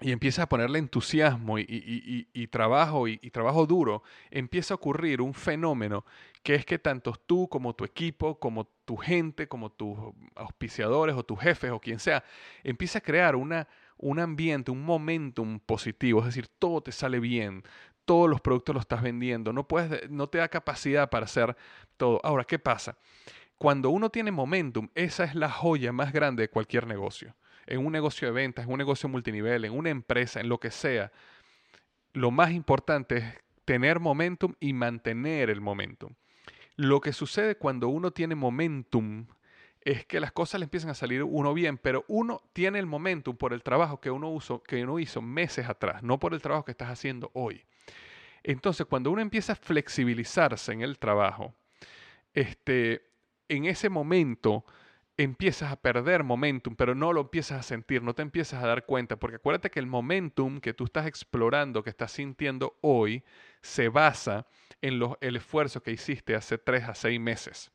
y 0.00 0.12
empiezas 0.12 0.44
a 0.44 0.48
ponerle 0.48 0.78
entusiasmo 0.78 1.58
y, 1.58 2.48
trabajo 2.50 3.08
y, 3.08 3.18
trabajo 3.30 3.66
duro, 3.66 4.02
empieza 4.30 4.74
a 4.74 4.76
ocurrir 4.76 5.20
un 5.20 5.34
fenómeno 5.34 6.04
que 6.42 6.54
es 6.54 6.64
que 6.64 6.78
tanto 6.78 7.12
tú 7.12 7.48
como 7.48 7.74
tu 7.74 7.84
equipo, 7.84 8.38
como 8.38 8.66
tu 8.84 8.96
gente, 8.96 9.48
como 9.48 9.70
tus 9.70 9.98
auspiciadores 10.36 11.16
o 11.16 11.24
tus 11.24 11.40
jefes 11.40 11.70
o 11.70 11.80
quien 11.80 11.98
sea, 11.98 12.24
empieza 12.62 12.98
a 12.98 13.02
crear 13.02 13.34
una, 13.36 13.68
un 13.96 14.18
ambiente, 14.20 14.70
un 14.70 14.82
momentum 14.82 15.58
positivo, 15.58 16.20
es 16.20 16.26
decir, 16.26 16.48
todo 16.58 16.80
te 16.80 16.92
sale 16.92 17.18
bien, 17.18 17.64
todos 18.04 18.30
los 18.30 18.40
productos 18.40 18.74
los 18.74 18.82
estás 18.82 19.02
vendiendo, 19.02 19.52
no, 19.52 19.66
puedes, 19.66 20.08
no 20.10 20.28
te 20.28 20.38
da 20.38 20.48
capacidad 20.48 21.10
para 21.10 21.24
hacer 21.24 21.56
todo. 21.96 22.20
Ahora, 22.22 22.44
¿qué 22.44 22.58
pasa? 22.58 22.96
Cuando 23.58 23.90
uno 23.90 24.08
tiene 24.08 24.30
momentum, 24.30 24.88
esa 24.94 25.24
es 25.24 25.34
la 25.34 25.50
joya 25.50 25.92
más 25.92 26.12
grande 26.12 26.42
de 26.42 26.48
cualquier 26.48 26.86
negocio 26.86 27.34
en 27.68 27.84
un 27.84 27.92
negocio 27.92 28.26
de 28.26 28.32
ventas, 28.32 28.64
en 28.64 28.72
un 28.72 28.78
negocio 28.78 29.08
multinivel, 29.08 29.64
en 29.64 29.72
una 29.72 29.90
empresa, 29.90 30.40
en 30.40 30.48
lo 30.48 30.58
que 30.58 30.70
sea, 30.70 31.12
lo 32.14 32.30
más 32.30 32.50
importante 32.52 33.16
es 33.18 33.24
tener 33.66 34.00
momentum 34.00 34.54
y 34.58 34.72
mantener 34.72 35.50
el 35.50 35.60
momentum. 35.60 36.14
Lo 36.76 37.00
que 37.00 37.12
sucede 37.12 37.56
cuando 37.56 37.88
uno 37.88 38.10
tiene 38.10 38.34
momentum 38.34 39.26
es 39.82 40.06
que 40.06 40.18
las 40.18 40.32
cosas 40.32 40.60
le 40.60 40.64
empiezan 40.64 40.90
a 40.90 40.94
salir 40.94 41.22
uno 41.22 41.52
bien, 41.52 41.76
pero 41.76 42.04
uno 42.08 42.40
tiene 42.54 42.78
el 42.78 42.86
momentum 42.86 43.36
por 43.36 43.52
el 43.52 43.62
trabajo 43.62 44.00
que 44.00 44.10
uno, 44.10 44.38
que 44.66 44.82
uno 44.82 44.98
hizo 44.98 45.20
meses 45.20 45.68
atrás, 45.68 46.02
no 46.02 46.18
por 46.18 46.32
el 46.32 46.40
trabajo 46.40 46.64
que 46.64 46.72
estás 46.72 46.88
haciendo 46.88 47.30
hoy. 47.34 47.64
Entonces, 48.42 48.86
cuando 48.86 49.10
uno 49.10 49.20
empieza 49.20 49.52
a 49.52 49.56
flexibilizarse 49.56 50.72
en 50.72 50.80
el 50.80 50.98
trabajo, 50.98 51.54
este, 52.32 53.02
en 53.48 53.66
ese 53.66 53.90
momento 53.90 54.64
empiezas 55.18 55.72
a 55.72 55.76
perder 55.76 56.22
momentum, 56.22 56.76
pero 56.76 56.94
no 56.94 57.12
lo 57.12 57.22
empiezas 57.22 57.58
a 57.58 57.62
sentir, 57.64 58.02
no 58.02 58.14
te 58.14 58.22
empiezas 58.22 58.62
a 58.62 58.66
dar 58.68 58.86
cuenta, 58.86 59.16
porque 59.16 59.36
acuérdate 59.36 59.68
que 59.68 59.80
el 59.80 59.86
momentum 59.86 60.60
que 60.60 60.72
tú 60.72 60.84
estás 60.84 61.06
explorando, 61.06 61.82
que 61.82 61.90
estás 61.90 62.12
sintiendo 62.12 62.78
hoy, 62.80 63.24
se 63.60 63.88
basa 63.88 64.46
en 64.80 65.02
el 65.20 65.36
esfuerzo 65.36 65.82
que 65.82 65.90
hiciste 65.90 66.36
hace 66.36 66.56
tres 66.56 66.84
a 66.84 66.94
seis 66.94 67.20
meses. 67.20 67.72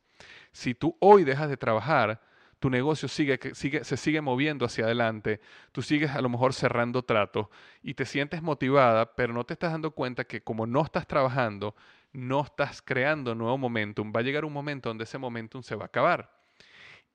Si 0.54 0.74
tú 0.74 0.96
hoy 1.02 1.26
dejas 1.26 1.50
de 1.50 1.58
trabajar, 1.58 2.22
tu 2.60 2.70
negocio 2.70 3.10
sigue, 3.10 3.38
sigue, 3.54 3.84
se 3.84 3.98
sigue 3.98 4.22
moviendo 4.22 4.66
hacia 4.66 4.86
adelante, 4.86 5.42
tú 5.74 5.82
sigues 5.82 6.12
a 6.12 6.22
lo 6.22 6.30
mejor 6.30 6.54
cerrando 6.54 7.04
tratos 7.04 7.48
y 7.82 7.96
te 7.96 8.06
sientes 8.06 8.42
motivada, 8.42 9.16
pero 9.16 9.34
no 9.34 9.44
te 9.44 9.52
estás 9.52 9.74
dando 9.74 9.92
cuenta 9.92 10.24
que 10.24 10.42
como 10.42 10.66
no 10.66 10.82
estás 10.82 11.06
trabajando, 11.08 11.76
no 12.14 12.42
estás 12.42 12.82
creando 12.82 13.36
nuevo 13.36 13.58
momentum, 13.58 14.14
va 14.16 14.22
a 14.22 14.24
llegar 14.24 14.46
un 14.46 14.54
momento 14.54 14.88
donde 14.88 15.04
ese 15.04 15.18
momentum 15.18 15.62
se 15.62 15.76
va 15.76 15.84
a 15.84 15.88
acabar. 15.88 16.43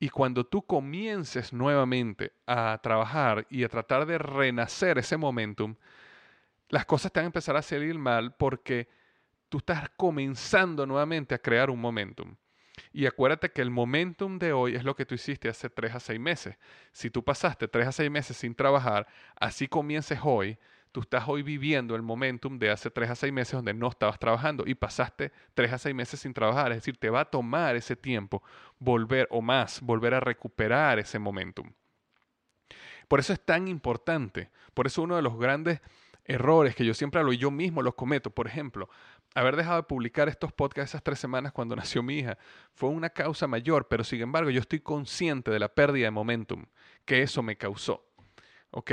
Y 0.01 0.11
cuando 0.11 0.45
tú 0.45 0.65
comiences 0.65 1.53
nuevamente 1.53 2.33
a 2.47 2.79
trabajar 2.83 3.47
y 3.51 3.65
a 3.65 3.69
tratar 3.69 4.07
de 4.07 4.19
renacer 4.19 4.99
ese 4.99 5.17
momentum, 5.17 5.75
las 6.69 6.85
cosas 6.85 7.11
te 7.11 7.21
van 7.21 7.25
a 7.25 7.27
empezar 7.27 7.57
a 7.57 7.63
salir 7.63 7.99
mal 7.99 8.35
porque 8.35 8.89
tú 9.49 9.59
estás 9.59 9.89
comenzando 9.97 10.87
nuevamente 10.87 11.35
a 11.35 11.39
crear 11.39 11.71
un 11.71 11.81
momentum. 11.81 12.37
Y 12.93 13.07
acuérdate 13.07 13.51
que 13.51 13.63
el 13.63 13.71
momentum 13.71 14.39
de 14.39 14.53
hoy 14.53 14.77
es 14.77 14.85
lo 14.85 14.95
que 14.95 15.05
tú 15.05 15.15
hiciste 15.15 15.49
hace 15.49 15.69
tres 15.69 15.95
a 15.95 16.01
seis 16.01 16.21
meses. 16.21 16.57
Si 16.93 17.11
tú 17.11 17.25
pasaste 17.25 17.67
tres 17.67 17.89
a 17.89 17.93
seis 17.93 18.11
meses 18.11 18.37
sin 18.37 18.55
trabajar, 18.55 19.07
así 19.37 19.67
comiences 19.67 20.21
hoy, 20.23 20.59
tú 20.93 21.01
estás 21.01 21.29
hoy 21.29 21.43
viviendo 21.43 21.95
el 21.95 22.03
momentum 22.03 22.59
de 22.59 22.71
hace 22.71 22.91
tres 22.91 23.11
a 23.11 23.15
seis 23.15 23.33
meses 23.33 23.53
donde 23.53 23.75
no 23.75 23.89
estabas 23.89 24.19
trabajando 24.19 24.65
y 24.67 24.75
pasaste 24.75 25.33
tres 25.55 25.73
a 25.73 25.79
seis 25.79 25.95
meses 25.95 26.21
sin 26.21 26.35
trabajar. 26.35 26.73
Es 26.73 26.79
decir, 26.79 26.97
te 26.97 27.11
va 27.11 27.21
a 27.21 27.25
tomar 27.25 27.77
ese 27.77 27.97
tiempo 27.97 28.43
volver 28.79 29.29
o 29.31 29.43
más, 29.43 29.81
volver 29.81 30.15
a 30.15 30.21
recuperar 30.21 30.99
ese 30.99 31.19
momentum. 31.19 31.73
Por 33.09 33.21
eso 33.21 33.33
es 33.33 33.41
tan 33.41 33.69
importante, 33.69 34.51
por 34.75 34.87
eso 34.87 35.03
uno 35.03 35.17
de 35.17 35.23
los 35.23 35.39
grandes 35.39 35.81
errores 36.25 36.77
que 36.77 36.85
yo 36.85 36.93
siempre 36.93 37.21
hablo 37.21 37.33
y 37.33 37.39
yo 37.39 37.51
mismo 37.51 37.81
los 37.81 37.95
cometo, 37.95 38.31
por 38.31 38.47
ejemplo, 38.47 38.91
haber 39.35 39.57
dejado 39.57 39.79
de 39.79 39.83
publicar 39.85 40.29
estos 40.29 40.53
podcasts 40.53 40.91
esas 40.91 41.03
tres 41.03 41.19
semanas 41.19 41.53
cuando 41.53 41.75
nació 41.77 42.03
mi 42.03 42.19
hija 42.19 42.39
fue 42.75 42.91
una 42.91 43.11
causa 43.11 43.47
mayor, 43.47 43.89
pero 43.89 44.05
sin 44.05 44.21
embargo 44.21 44.51
yo 44.51 44.61
estoy 44.61 44.81
consciente 44.81 45.51
de 45.51 45.59
la 45.59 45.69
pérdida 45.69 46.07
de 46.07 46.11
momentum 46.11 46.67
que 47.05 47.23
eso 47.23 47.43
me 47.43 47.57
causó. 47.57 48.05
¿Ok? 48.71 48.93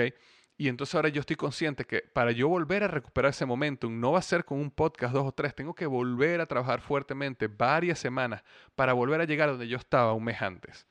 Y 0.58 0.70
entonces 0.70 0.96
ahora 0.96 1.10
yo 1.10 1.20
estoy 1.20 1.36
consciente 1.36 1.86
que 1.86 2.02
para 2.02 2.32
yo 2.32 2.48
volver 2.48 2.84
a 2.84 2.88
recuperar 2.88 3.32
ese 3.32 3.46
momentum 3.46 4.00
no 4.00 4.14
va 4.14 4.20
a 4.20 4.22
ser 4.22 4.46
con 4.46 4.60
un 4.60 4.72
podcast 4.72 5.14
dos 5.14 5.28
o 5.28 5.32
tres, 5.34 5.54
tengo 5.54 5.76
que 5.76 5.86
volver 5.86 6.40
a 6.40 6.46
trabajar 6.46 6.82
fuertemente 6.82 7.48
varias 7.48 8.00
semanas 8.00 8.44
para 8.76 8.94
volver 8.94 9.20
a 9.20 9.26
llegar 9.26 9.50
donde 9.50 9.68
yo 9.68 9.78
estaba 9.78 10.14
un 10.14 10.24
mes 10.24 10.42
antes 10.42 10.88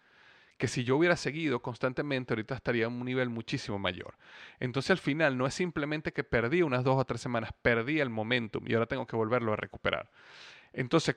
que 0.57 0.69
si 0.69 0.85
yo 0.85 0.97
hubiera 0.97 1.17
seguido 1.17 1.61
constantemente, 1.63 2.33
ahorita 2.33 2.55
estaría 2.55 2.87
a 2.87 2.89
un 2.89 3.05
nivel 3.05 3.29
muchísimo 3.29 3.79
mayor. 3.79 4.17
Entonces 4.61 4.91
al 4.91 4.99
final 4.99 5.37
no 5.37 5.47
es 5.47 5.55
simplemente 5.55 6.13
que 6.13 6.25
perdí 6.25 6.63
unas 6.63 6.85
dos 6.85 6.97
o 6.97 7.05
tres 7.05 7.21
semanas, 7.21 7.51
perdí 7.63 8.01
el 8.01 8.11
momentum 8.11 8.65
y 8.67 8.75
ahora 8.75 8.87
tengo 8.87 9.07
que 9.07 9.17
volverlo 9.17 9.53
a 9.53 9.57
recuperar. 9.57 10.11
Entonces 10.73 11.17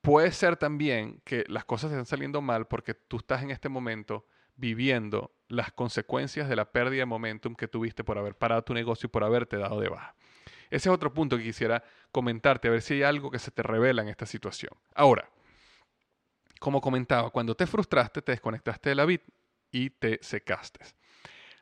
puede 0.00 0.32
ser 0.32 0.56
también 0.56 1.20
que 1.24 1.44
las 1.48 1.64
cosas 1.64 1.90
estén 1.90 2.06
saliendo 2.06 2.40
mal 2.40 2.66
porque 2.66 2.94
tú 2.94 3.18
estás 3.18 3.42
en 3.42 3.50
este 3.50 3.68
momento 3.68 4.26
viviendo 4.56 5.32
las 5.48 5.72
consecuencias 5.72 6.48
de 6.48 6.56
la 6.56 6.70
pérdida 6.70 7.00
de 7.00 7.06
momentum 7.06 7.54
que 7.54 7.68
tuviste 7.68 8.04
por 8.04 8.18
haber 8.18 8.36
parado 8.36 8.62
tu 8.62 8.74
negocio 8.74 9.06
y 9.06 9.10
por 9.10 9.24
haberte 9.24 9.56
dado 9.56 9.80
de 9.80 9.88
baja. 9.88 10.14
Ese 10.70 10.88
es 10.88 10.94
otro 10.94 11.12
punto 11.12 11.36
que 11.36 11.44
quisiera 11.44 11.84
comentarte, 12.10 12.68
a 12.68 12.70
ver 12.72 12.82
si 12.82 12.94
hay 12.94 13.02
algo 13.02 13.30
que 13.30 13.38
se 13.38 13.50
te 13.50 13.62
revela 13.62 14.02
en 14.02 14.08
esta 14.08 14.26
situación. 14.26 14.72
Ahora, 14.94 15.28
como 16.58 16.80
comentaba, 16.80 17.30
cuando 17.30 17.54
te 17.54 17.66
frustraste, 17.66 18.22
te 18.22 18.32
desconectaste 18.32 18.88
de 18.88 18.94
la 18.94 19.04
vid 19.04 19.20
y 19.70 19.90
te 19.90 20.18
secaste. 20.22 20.80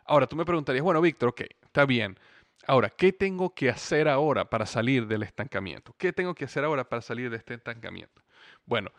Ahora, 0.04 0.26
tú 0.26 0.36
me 0.36 0.44
preguntarías, 0.44 0.84
bueno, 0.84 1.00
Víctor, 1.00 1.30
ok, 1.30 1.42
está 1.62 1.84
bien. 1.86 2.18
Ahora, 2.66 2.90
¿qué 2.90 3.12
tengo 3.12 3.54
que 3.54 3.68
hacer 3.68 4.08
ahora 4.08 4.48
para 4.48 4.66
salir 4.66 5.06
del 5.06 5.24
estancamiento? 5.24 5.94
¿Qué 5.98 6.12
tengo 6.12 6.34
que 6.34 6.44
hacer 6.44 6.64
ahora 6.64 6.88
para 6.88 7.02
salir 7.02 7.30
de 7.30 7.36
este 7.36 7.54
estancamiento? 7.54 8.22
Bueno, 8.64 8.90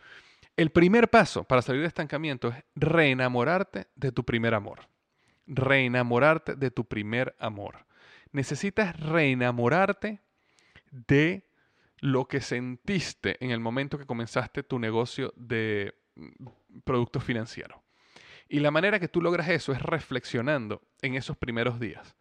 el 0.56 0.70
primer 0.70 1.08
paso 1.10 1.44
para 1.44 1.62
salir 1.62 1.80
del 1.80 1.88
estancamiento 1.88 2.48
es 2.48 2.64
reenamorarte 2.74 3.88
de 3.96 4.12
tu 4.12 4.24
primer 4.24 4.54
amor. 4.54 4.88
Reenamorarte 5.46 6.54
de 6.54 6.70
tu 6.70 6.84
primer 6.84 7.34
amor. 7.38 7.86
Necesitas 8.32 8.98
reenamorarte 8.98 10.20
de 10.90 11.48
lo 11.98 12.26
que 12.26 12.40
sentiste 12.40 13.42
en 13.44 13.50
el 13.50 13.60
momento 13.60 13.98
que 13.98 14.06
comenzaste 14.06 14.62
tu 14.62 14.78
negocio 14.78 15.32
de 15.36 15.94
mm, 16.14 16.78
producto 16.84 17.20
financiero. 17.20 17.82
Y 18.48 18.60
la 18.60 18.70
manera 18.70 19.00
que 19.00 19.08
tú 19.08 19.20
logras 19.22 19.48
eso 19.48 19.72
es 19.72 19.82
reflexionando 19.82 20.82
en 21.02 21.14
esos 21.14 21.36
primeros 21.36 21.80
días. 21.80 22.14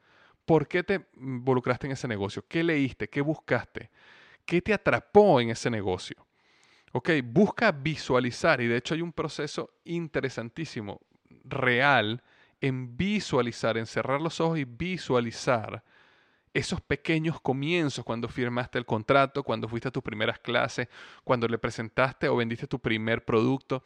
¿Por 0.45 0.67
qué 0.67 0.83
te 0.83 1.05
involucraste 1.15 1.87
en 1.87 1.93
ese 1.93 2.07
negocio? 2.07 2.45
¿Qué 2.47 2.63
leíste? 2.63 3.09
¿Qué 3.09 3.21
buscaste? 3.21 3.91
¿Qué 4.45 4.61
te 4.61 4.73
atrapó 4.73 5.39
en 5.39 5.49
ese 5.49 5.69
negocio? 5.69 6.25
Ok, 6.95 7.09
busca 7.23 7.71
visualizar, 7.71 8.61
y 8.61 8.67
de 8.67 8.77
hecho 8.77 8.93
hay 8.93 9.01
un 9.01 9.11
proceso 9.11 9.71
interesantísimo, 9.83 11.01
real, 11.43 12.21
en 12.61 12.95
visualizar, 12.95 13.79
en 13.79 13.87
cerrar 13.87 14.21
los 14.21 14.39
ojos 14.39 14.59
y 14.59 14.63
visualizar 14.63 15.83
esos 16.53 16.81
pequeños 16.81 17.41
comienzos 17.41 18.05
cuando 18.05 18.27
firmaste 18.27 18.77
el 18.77 18.85
contrato, 18.85 19.41
cuando 19.41 19.67
fuiste 19.67 19.87
a 19.87 19.91
tus 19.91 20.03
primeras 20.03 20.37
clases, 20.37 20.87
cuando 21.23 21.47
le 21.47 21.57
presentaste 21.57 22.29
o 22.29 22.35
vendiste 22.35 22.67
tu 22.67 22.77
primer 22.79 23.25
producto. 23.25 23.83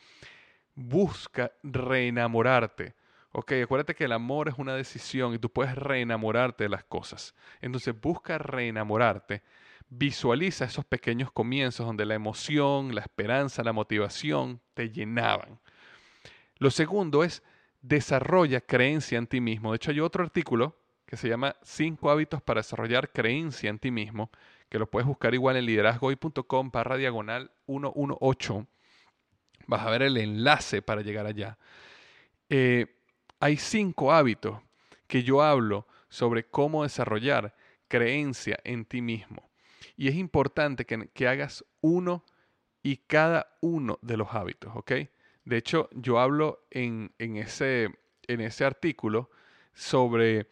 Busca 0.76 1.54
reenamorarte. 1.64 2.94
Ok, 3.32 3.54
acuérdate 3.64 3.96
que 3.96 4.04
el 4.04 4.12
amor 4.12 4.50
es 4.50 4.56
una 4.58 4.76
decisión 4.76 5.34
y 5.34 5.40
tú 5.40 5.50
puedes 5.50 5.76
reenamorarte 5.76 6.66
de 6.66 6.70
las 6.70 6.84
cosas. 6.84 7.36
Entonces 7.62 8.00
busca 8.00 8.38
reenamorarte. 8.38 9.44
Visualiza 9.90 10.66
esos 10.66 10.86
pequeños 10.86 11.32
comienzos 11.32 11.86
donde 11.86 12.06
la 12.06 12.16
emoción, 12.16 12.94
la 12.94 13.02
esperanza, 13.02 13.64
la 13.64 13.74
motivación 13.74 14.60
te 14.74 14.90
llenaban. 14.90 15.60
Lo 16.58 16.72
segundo 16.72 17.24
es 17.24 17.44
desarrolla 17.82 18.62
creencia 18.62 19.18
en 19.18 19.28
ti 19.28 19.40
mismo. 19.40 19.72
De 19.72 19.78
hecho, 19.78 19.92
hay 19.92 20.00
otro 20.00 20.24
artículo 20.24 20.78
que 21.06 21.16
se 21.16 21.30
llama 21.30 21.56
5 21.64 22.12
hábitos 22.12 22.42
para 22.42 22.60
desarrollar 22.60 23.12
creencia 23.12 23.70
en 23.70 23.80
ti 23.80 23.92
mismo, 23.92 24.30
que 24.70 24.78
lo 24.78 24.90
puedes 24.90 25.08
buscar 25.08 25.34
igual 25.34 25.56
en 25.56 25.66
liderazgoy.com 25.66 26.70
barra 26.70 26.98
diagonal 26.98 27.52
118. 27.66 28.68
Vas 29.68 29.86
a 29.86 29.90
ver 29.90 30.02
el 30.02 30.18
enlace 30.18 30.82
para 30.82 31.02
llegar 31.02 31.26
allá. 31.26 31.58
Eh, 32.50 32.88
hay 33.40 33.58
cinco 33.58 34.12
hábitos 34.12 34.60
que 35.08 35.24
yo 35.24 35.42
hablo 35.42 35.88
sobre 36.10 36.44
cómo 36.44 36.84
desarrollar 36.84 37.56
creencia 37.88 38.60
en 38.64 38.84
ti 38.84 39.02
mismo. 39.02 39.50
Y 39.98 40.08
es 40.08 40.16
importante 40.16 40.86
que, 40.86 41.10
que 41.14 41.28
hagas 41.28 41.66
uno 41.82 42.24
y 42.82 42.98
cada 42.98 43.58
uno 43.62 44.00
de 44.02 44.16
los 44.16 44.34
hábitos, 44.34 44.72
¿ok? 44.76 44.92
De 45.44 45.58
hecho, 45.58 45.90
yo 45.92 46.20
hablo 46.20 46.66
en, 46.72 47.14
en, 47.18 47.38
ese, 47.38 47.90
en 48.28 48.42
ese 48.42 48.64
artículo 48.64 49.30
sobre 49.74 50.48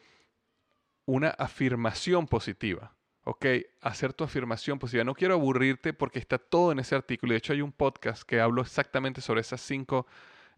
una 1.05 1.29
afirmación 1.29 2.27
positiva. 2.27 2.95
¿ok? 3.25 3.45
Hacer 3.81 4.13
tu 4.13 4.23
afirmación 4.23 4.79
positiva. 4.79 5.03
No 5.03 5.13
quiero 5.13 5.33
aburrirte 5.33 5.93
porque 5.93 6.19
está 6.19 6.37
todo 6.37 6.71
en 6.71 6.79
ese 6.79 6.95
artículo. 6.95 7.33
De 7.33 7.37
hecho, 7.39 7.53
hay 7.53 7.61
un 7.61 7.71
podcast 7.71 8.23
que 8.23 8.39
hablo 8.39 8.61
exactamente 8.61 9.19
sobre 9.19 9.41
esos 9.41 9.59
cinco 9.61 10.07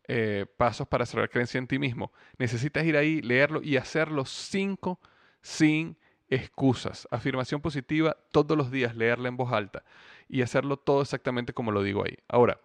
eh, 0.07 0.45
pasos 0.57 0.87
para 0.87 1.05
cerrar 1.05 1.29
creencia 1.29 1.57
en 1.57 1.67
ti 1.67 1.79
mismo. 1.79 2.11
Necesitas 2.37 2.85
ir 2.85 2.95
ahí, 2.95 3.21
leerlo 3.21 3.61
y 3.61 3.77
hacerlo 3.77 4.25
cinco 4.25 4.99
sin 5.41 5.97
excusas. 6.29 7.07
Afirmación 7.11 7.61
positiva 7.61 8.17
todos 8.31 8.57
los 8.57 8.71
días, 8.71 8.95
leerla 8.95 9.27
en 9.27 9.37
voz 9.37 9.51
alta 9.53 9.83
y 10.29 10.41
hacerlo 10.41 10.77
todo 10.77 11.01
exactamente 11.01 11.53
como 11.53 11.71
lo 11.71 11.83
digo 11.83 12.03
ahí. 12.05 12.17
Ahora, 12.27 12.59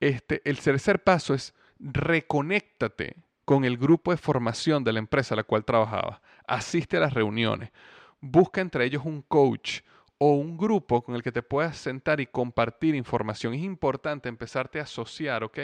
este, 0.00 0.42
el 0.44 0.58
tercer 0.58 1.02
paso 1.02 1.34
es 1.34 1.54
reconéctate 1.78 3.16
con 3.44 3.64
el 3.64 3.76
grupo 3.76 4.10
de 4.10 4.16
formación 4.16 4.84
de 4.84 4.92
la 4.92 4.98
empresa 4.98 5.34
a 5.34 5.36
la 5.36 5.44
cual 5.44 5.64
trabajabas. 5.64 6.20
Asiste 6.46 6.96
a 6.96 7.00
las 7.00 7.14
reuniones. 7.14 7.70
Busca 8.20 8.60
entre 8.60 8.84
ellos 8.84 9.02
un 9.04 9.22
coach 9.22 9.80
o 10.24 10.34
un 10.34 10.56
grupo 10.56 11.02
con 11.02 11.16
el 11.16 11.22
que 11.24 11.32
te 11.32 11.42
puedas 11.42 11.76
sentar 11.76 12.20
y 12.20 12.26
compartir 12.26 12.94
información. 12.94 13.54
Es 13.54 13.62
importante 13.62 14.28
empezarte 14.28 14.78
a 14.78 14.84
asociar, 14.84 15.42
¿ok? 15.42 15.58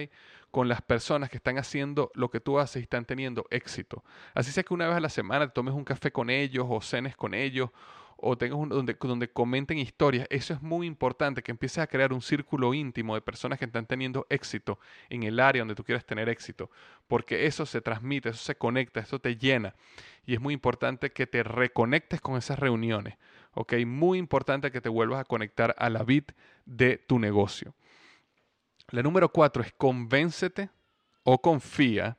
Con 0.50 0.66
las 0.66 0.82
personas 0.82 1.30
que 1.30 1.36
están 1.36 1.58
haciendo 1.58 2.10
lo 2.14 2.28
que 2.28 2.40
tú 2.40 2.58
haces 2.58 2.80
y 2.80 2.82
están 2.82 3.04
teniendo 3.04 3.46
éxito. 3.50 4.02
Así 4.34 4.50
sea 4.50 4.64
que 4.64 4.74
una 4.74 4.88
vez 4.88 4.96
a 4.96 5.00
la 5.00 5.10
semana 5.10 5.46
tomes 5.46 5.74
un 5.74 5.84
café 5.84 6.10
con 6.10 6.28
ellos 6.28 6.66
o 6.68 6.80
cenes 6.80 7.14
con 7.14 7.34
ellos 7.34 7.70
o 8.16 8.36
tengas 8.36 8.58
un, 8.58 8.68
donde, 8.68 8.96
donde 9.00 9.30
comenten 9.30 9.78
historias, 9.78 10.26
eso 10.28 10.52
es 10.52 10.60
muy 10.60 10.88
importante, 10.88 11.40
que 11.40 11.52
empieces 11.52 11.78
a 11.78 11.86
crear 11.86 12.12
un 12.12 12.20
círculo 12.20 12.74
íntimo 12.74 13.14
de 13.14 13.20
personas 13.20 13.60
que 13.60 13.64
están 13.64 13.86
teniendo 13.86 14.26
éxito 14.28 14.80
en 15.08 15.22
el 15.22 15.38
área 15.38 15.60
donde 15.60 15.76
tú 15.76 15.84
quieres 15.84 16.04
tener 16.04 16.28
éxito, 16.28 16.68
porque 17.06 17.46
eso 17.46 17.64
se 17.64 17.80
transmite, 17.80 18.30
eso 18.30 18.42
se 18.42 18.56
conecta, 18.56 18.98
eso 18.98 19.20
te 19.20 19.36
llena. 19.36 19.76
Y 20.26 20.34
es 20.34 20.40
muy 20.40 20.52
importante 20.52 21.10
que 21.10 21.28
te 21.28 21.44
reconectes 21.44 22.20
con 22.20 22.36
esas 22.36 22.58
reuniones, 22.58 23.14
¿ok? 23.58 23.74
Muy 23.84 24.18
importante 24.18 24.70
que 24.70 24.80
te 24.80 24.88
vuelvas 24.88 25.20
a 25.20 25.24
conectar 25.24 25.74
a 25.78 25.90
la 25.90 26.04
vid 26.04 26.24
de 26.64 26.96
tu 26.96 27.18
negocio. 27.18 27.74
La 28.90 29.02
número 29.02 29.30
cuatro 29.30 29.62
es 29.62 29.72
convéncete 29.76 30.70
o 31.24 31.42
confía 31.42 32.16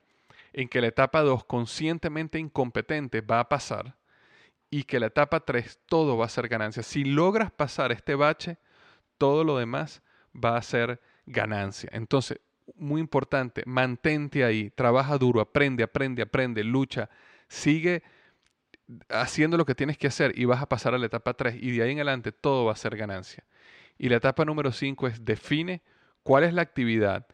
en 0.51 0.67
que 0.67 0.81
la 0.81 0.87
etapa 0.87 1.21
2, 1.21 1.45
conscientemente 1.45 2.39
incompetente, 2.39 3.21
va 3.21 3.39
a 3.39 3.47
pasar 3.47 3.95
y 4.69 4.83
que 4.83 4.99
la 4.99 5.07
etapa 5.07 5.39
3 5.39 5.79
todo 5.85 6.17
va 6.17 6.25
a 6.25 6.29
ser 6.29 6.49
ganancia. 6.49 6.83
Si 6.83 7.05
logras 7.05 7.51
pasar 7.51 7.93
este 7.93 8.15
bache, 8.15 8.57
todo 9.17 9.45
lo 9.45 9.57
demás 9.57 10.01
va 10.35 10.57
a 10.57 10.61
ser 10.61 10.99
ganancia. 11.25 11.89
Entonces, 11.93 12.41
muy 12.75 12.99
importante, 12.99 13.63
mantente 13.65 14.43
ahí, 14.43 14.71
trabaja 14.71 15.17
duro, 15.17 15.39
aprende, 15.39 15.83
aprende, 15.83 16.21
aprende, 16.21 16.65
lucha, 16.65 17.09
sigue 17.47 18.03
haciendo 19.09 19.57
lo 19.57 19.65
que 19.65 19.75
tienes 19.75 19.97
que 19.97 20.07
hacer 20.07 20.37
y 20.37 20.45
vas 20.45 20.61
a 20.61 20.69
pasar 20.69 20.93
a 20.93 20.97
la 20.97 21.05
etapa 21.05 21.33
3 21.33 21.55
y 21.61 21.71
de 21.71 21.83
ahí 21.83 21.91
en 21.91 21.97
adelante 21.97 22.31
todo 22.31 22.65
va 22.65 22.73
a 22.73 22.77
ser 22.77 22.95
ganancia. 22.95 23.43
Y 23.97 24.09
la 24.09 24.17
etapa 24.17 24.45
número 24.45 24.71
5 24.71 25.07
es 25.07 25.25
define 25.25 25.81
cuál 26.23 26.43
es 26.43 26.53
la 26.53 26.61
actividad 26.61 27.27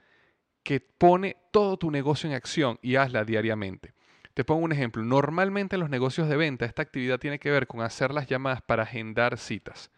que 0.64 0.80
pone 0.80 1.38
todo 1.52 1.78
tu 1.78 1.92
negocio 1.92 2.30
en 2.30 2.36
acción 2.36 2.80
y 2.82 2.96
hazla 2.96 3.24
diariamente. 3.24 3.94
Te 4.34 4.44
pongo 4.44 4.66
un 4.66 4.72
ejemplo. 4.72 5.04
Normalmente 5.04 5.76
en 5.76 5.80
los 5.80 5.90
negocios 5.90 6.28
de 6.28 6.36
venta 6.36 6.66
esta 6.66 6.82
actividad 6.82 7.20
tiene 7.20 7.40
que 7.40 7.52
ver 7.52 7.68
con 7.68 7.82
hacer 7.82 8.12
las 8.14 8.28
llamadas 8.28 8.62
para 8.62 8.84
agendar 8.84 9.38
citas. 9.38 9.92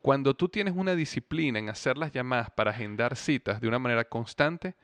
Cuando 0.00 0.34
tú 0.34 0.48
tienes 0.48 0.74
una 0.76 0.94
disciplina 0.94 1.58
en 1.58 1.68
hacer 1.68 1.98
las 1.98 2.12
llamadas 2.12 2.50
para 2.50 2.70
agendar 2.70 3.16
citas 3.16 3.60
de 3.60 3.68
una 3.68 3.78
manera 3.78 4.04
constante, 4.04 4.74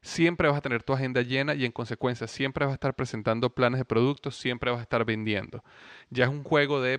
siempre 0.00 0.48
vas 0.48 0.58
a 0.58 0.60
tener 0.60 0.82
tu 0.82 0.92
agenda 0.92 1.22
llena 1.22 1.54
y 1.54 1.64
en 1.64 1.72
consecuencia 1.72 2.26
siempre 2.26 2.64
vas 2.64 2.72
a 2.72 2.74
estar 2.74 2.94
presentando 2.94 3.50
planes 3.50 3.78
de 3.78 3.84
productos, 3.84 4.36
siempre 4.36 4.70
vas 4.70 4.80
a 4.80 4.82
estar 4.82 5.04
vendiendo. 5.04 5.62
Ya 6.10 6.24
es 6.24 6.30
un 6.30 6.44
juego 6.44 6.80
de, 6.80 6.98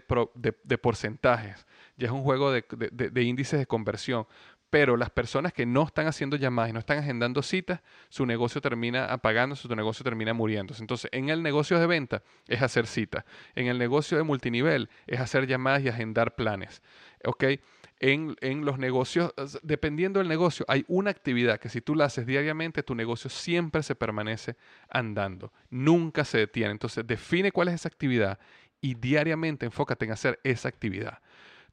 porcentajes, 0.81 1.65
ya 1.97 2.07
es 2.07 2.11
un 2.11 2.23
juego 2.23 2.51
de, 2.51 2.63
de 2.89 3.23
índices 3.23 3.59
de 3.59 3.65
conversión. 3.65 4.25
Pero 4.69 4.97
las 4.97 5.09
personas 5.09 5.51
que 5.51 5.65
no 5.65 5.83
están 5.83 6.05
haciendo 6.05 6.35
llamadas 6.35 6.69
y 6.69 6.73
no 6.73 6.79
están 6.79 6.99
agendando 6.99 7.41
citas, 7.41 7.81
su 8.09 8.25
negocio 8.25 8.61
termina 8.61 9.05
apagándose, 9.05 9.63
su 9.63 9.75
negocio 9.75 10.03
termina 10.03 10.33
muriéndose. 10.33 10.83
Entonces, 10.83 11.09
en 11.11 11.29
el 11.29 11.41
negocio 11.41 11.79
de 11.79 11.87
venta 11.87 12.21
es 12.47 12.61
hacer 12.61 12.85
citas. 12.85 13.25
En 13.55 13.65
el 13.65 13.79
negocio 13.79 14.17
de 14.17 14.23
multinivel 14.23 14.89
es 15.07 15.19
hacer 15.19 15.47
llamadas 15.47 15.81
y 15.81 15.89
agendar 15.89 16.35
planes. 16.35 16.83
¿Ok? 17.25 17.45
En, 18.01 18.37
en, 18.39 18.63
los 18.63 18.79
negocios, 18.79 19.33
dependiendo 19.61 20.19
del 20.19 20.29
negocio, 20.29 20.65
hay 20.69 20.85
una 20.87 21.11
actividad 21.11 21.59
que 21.59 21.67
si 21.67 21.81
tú 21.81 21.95
la 21.95 22.05
haces 22.05 22.25
diariamente, 22.25 22.81
tu 22.81 22.95
negocio 22.95 23.29
siempre 23.29 23.83
se 23.83 23.93
permanece 23.93 24.55
andando, 24.89 25.51
nunca 25.69 26.23
se 26.23 26.37
detiene. 26.37 26.71
Entonces, 26.71 27.05
define 27.05 27.51
cuál 27.51 27.67
es 27.67 27.73
esa 27.75 27.89
actividad 27.89 28.39
y 28.79 28.93
diariamente 28.93 29.65
enfócate 29.65 30.05
en 30.05 30.11
hacer 30.11 30.39
esa 30.43 30.69
actividad. 30.69 31.19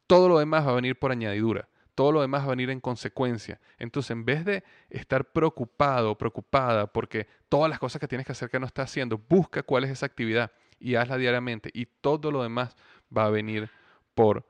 Todo 0.09 0.29
lo 0.29 0.39
demás 0.41 0.67
va 0.67 0.73
a 0.73 0.75
venir 0.75 0.99
por 0.99 1.13
añadidura 1.13 1.69
todo 1.97 2.13
lo 2.13 2.21
demás 2.21 2.43
va 2.43 2.49
a 2.49 2.51
venir 2.51 2.69
en 2.71 2.79
consecuencia. 2.79 3.59
Entonces, 3.79 4.11
en 4.11 4.27
vez 4.27 4.45
de 4.45 4.63
estar 4.91 5.25
preocupado 5.25 6.17
preocupada 6.17 6.87
porque 6.87 7.27
todas 7.49 7.71
las 7.71 7.79
cosas 7.79 8.01
que 8.01 8.07
tienes 8.07 8.27
que 8.27 8.33
hacer 8.33 8.51
que 8.51 8.61
no 8.61 8.67
estás 8.67 8.91
haciendo, 8.91 9.19
busca 9.19 9.63
cuál 9.63 9.85
es 9.85 9.91
esa 9.91 10.07
actividad 10.07 10.53
y 10.79 10.95
hazla 10.95 11.17
diariamente 11.17 11.71
y 11.73 11.87
todo 11.87 12.31
lo 12.31 12.43
demás 12.43 12.77
va 13.17 13.25
a 13.25 13.31
venir 13.31 13.71
por 14.15 14.47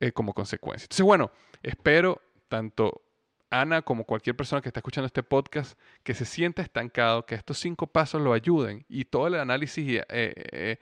eh, 0.00 0.12
como 0.12 0.34
consecuencia. 0.34 0.86
Entonces, 0.86 1.04
bueno, 1.04 1.30
espero 1.62 2.20
tanto 2.48 3.02
Ana 3.50 3.82
como 3.82 4.04
cualquier 4.04 4.36
persona 4.36 4.62
que 4.62 4.68
está 4.68 4.80
escuchando 4.80 5.06
este 5.06 5.22
podcast 5.22 5.78
que 6.02 6.14
se 6.14 6.24
sienta 6.24 6.62
estancado, 6.62 7.26
que 7.26 7.34
estos 7.34 7.58
cinco 7.58 7.86
pasos 7.86 8.22
lo 8.22 8.32
ayuden 8.32 8.84
y 8.88 9.04
todo 9.04 9.26
el 9.26 9.34
análisis 9.34 9.86
y 9.86 9.96
eh, 9.98 10.04
eh, 10.08 10.78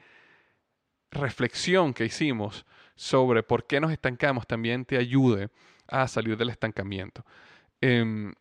reflexión 1.10 1.94
que 1.94 2.04
hicimos 2.04 2.66
sobre 2.94 3.42
por 3.42 3.66
qué 3.66 3.80
nos 3.80 3.90
estancamos 3.90 4.46
también 4.46 4.84
te 4.84 4.98
ayude 4.98 5.48
a 5.86 6.06
salir 6.08 6.36
del 6.36 6.50
estancamiento. 6.50 7.24
Em, 7.80 8.34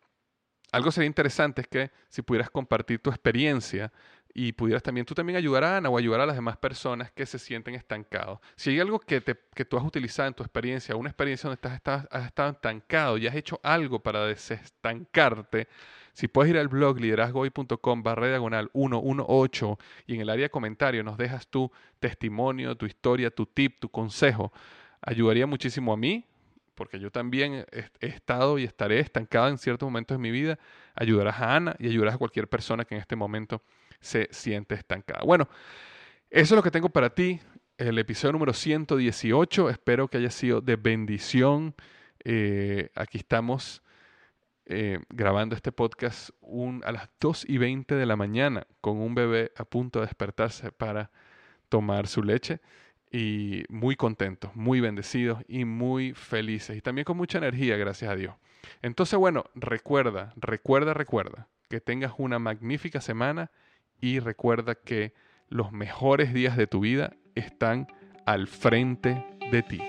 algo 0.72 0.90
sería 0.90 1.06
interesante 1.06 1.62
es 1.62 1.68
que 1.68 1.90
si 2.10 2.20
pudieras 2.22 2.50
compartir 2.50 3.00
tu 3.00 3.08
experiencia 3.08 3.90
y 4.38 4.52
pudieras 4.52 4.84
también 4.84 5.04
tú 5.04 5.16
también 5.16 5.36
ayudar 5.36 5.64
a 5.64 5.78
Ana 5.78 5.88
o 5.88 5.98
ayudar 5.98 6.20
a 6.20 6.26
las 6.26 6.36
demás 6.36 6.56
personas 6.56 7.10
que 7.10 7.26
se 7.26 7.40
sienten 7.40 7.74
estancados. 7.74 8.38
Si 8.54 8.70
hay 8.70 8.78
algo 8.78 9.00
que, 9.00 9.20
te, 9.20 9.36
que 9.52 9.64
tú 9.64 9.76
has 9.76 9.82
utilizado 9.84 10.28
en 10.28 10.34
tu 10.34 10.44
experiencia, 10.44 10.94
una 10.94 11.08
experiencia 11.08 11.50
donde 11.50 11.74
estás, 11.74 12.06
has 12.08 12.26
estado 12.26 12.50
estancado 12.50 13.18
y 13.18 13.26
has 13.26 13.34
hecho 13.34 13.58
algo 13.64 13.98
para 13.98 14.26
desestancarte, 14.26 15.66
si 16.12 16.28
puedes 16.28 16.50
ir 16.50 16.58
al 16.58 16.68
blog 16.68 17.00
liderazgohoy.com 17.00 18.02
barra 18.04 18.28
diagonal 18.28 18.70
118 18.74 19.78
y 20.06 20.14
en 20.14 20.20
el 20.20 20.30
área 20.30 20.44
de 20.44 20.50
comentarios 20.50 21.04
nos 21.04 21.18
dejas 21.18 21.48
tu 21.48 21.72
testimonio, 21.98 22.76
tu 22.76 22.86
historia, 22.86 23.32
tu 23.32 23.44
tip, 23.44 23.80
tu 23.80 23.88
consejo, 23.88 24.52
ayudaría 25.00 25.48
muchísimo 25.48 25.92
a 25.92 25.96
mí, 25.96 26.24
porque 26.76 27.00
yo 27.00 27.10
también 27.10 27.66
he, 27.72 28.06
estado 28.06 28.56
y 28.60 28.62
estaré 28.62 29.00
estancado 29.00 29.48
en 29.48 29.58
ciertos 29.58 29.88
momentos 29.88 30.16
de 30.16 30.22
mi 30.22 30.30
vida, 30.30 30.60
ayudarás 30.94 31.40
a 31.40 31.56
Ana 31.56 31.76
y 31.80 31.88
ayudarás 31.88 32.14
a 32.14 32.18
cualquier 32.18 32.46
persona 32.46 32.84
que 32.84 32.94
en 32.94 33.00
este 33.00 33.16
momento 33.16 33.62
se 34.00 34.28
siente 34.30 34.74
estancada. 34.74 35.22
Bueno, 35.24 35.48
eso 36.30 36.54
es 36.54 36.56
lo 36.56 36.62
que 36.62 36.70
tengo 36.70 36.88
para 36.88 37.10
ti, 37.10 37.40
el 37.78 37.98
episodio 37.98 38.32
número 38.32 38.52
118, 38.52 39.70
espero 39.70 40.08
que 40.08 40.18
haya 40.18 40.30
sido 40.30 40.60
de 40.60 40.76
bendición. 40.76 41.74
Eh, 42.24 42.90
aquí 42.94 43.18
estamos 43.18 43.82
eh, 44.66 44.98
grabando 45.08 45.54
este 45.54 45.72
podcast 45.72 46.30
a 46.82 46.92
las 46.92 47.08
2 47.20 47.46
y 47.48 47.58
20 47.58 47.94
de 47.94 48.04
la 48.04 48.16
mañana 48.16 48.66
con 48.80 48.98
un 48.98 49.14
bebé 49.14 49.52
a 49.56 49.64
punto 49.64 50.00
de 50.00 50.06
despertarse 50.06 50.72
para 50.72 51.10
tomar 51.68 52.06
su 52.06 52.22
leche 52.22 52.60
y 53.10 53.64
muy 53.68 53.96
contentos, 53.96 54.54
muy 54.54 54.80
bendecidos 54.80 55.42
y 55.48 55.64
muy 55.64 56.12
felices 56.12 56.76
y 56.76 56.82
también 56.82 57.04
con 57.04 57.16
mucha 57.16 57.38
energía, 57.38 57.76
gracias 57.76 58.10
a 58.10 58.16
Dios. 58.16 58.34
Entonces, 58.82 59.18
bueno, 59.18 59.44
recuerda, 59.54 60.34
recuerda, 60.36 60.94
recuerda 60.94 61.48
que 61.70 61.80
tengas 61.80 62.12
una 62.18 62.38
magnífica 62.38 63.00
semana 63.00 63.50
y 64.00 64.20
recuerda 64.20 64.74
que 64.74 65.12
los 65.48 65.72
mejores 65.72 66.32
días 66.32 66.56
de 66.56 66.66
tu 66.66 66.80
vida 66.80 67.12
están 67.34 67.88
al 68.26 68.46
frente 68.46 69.24
de 69.50 69.62
ti. 69.62 69.80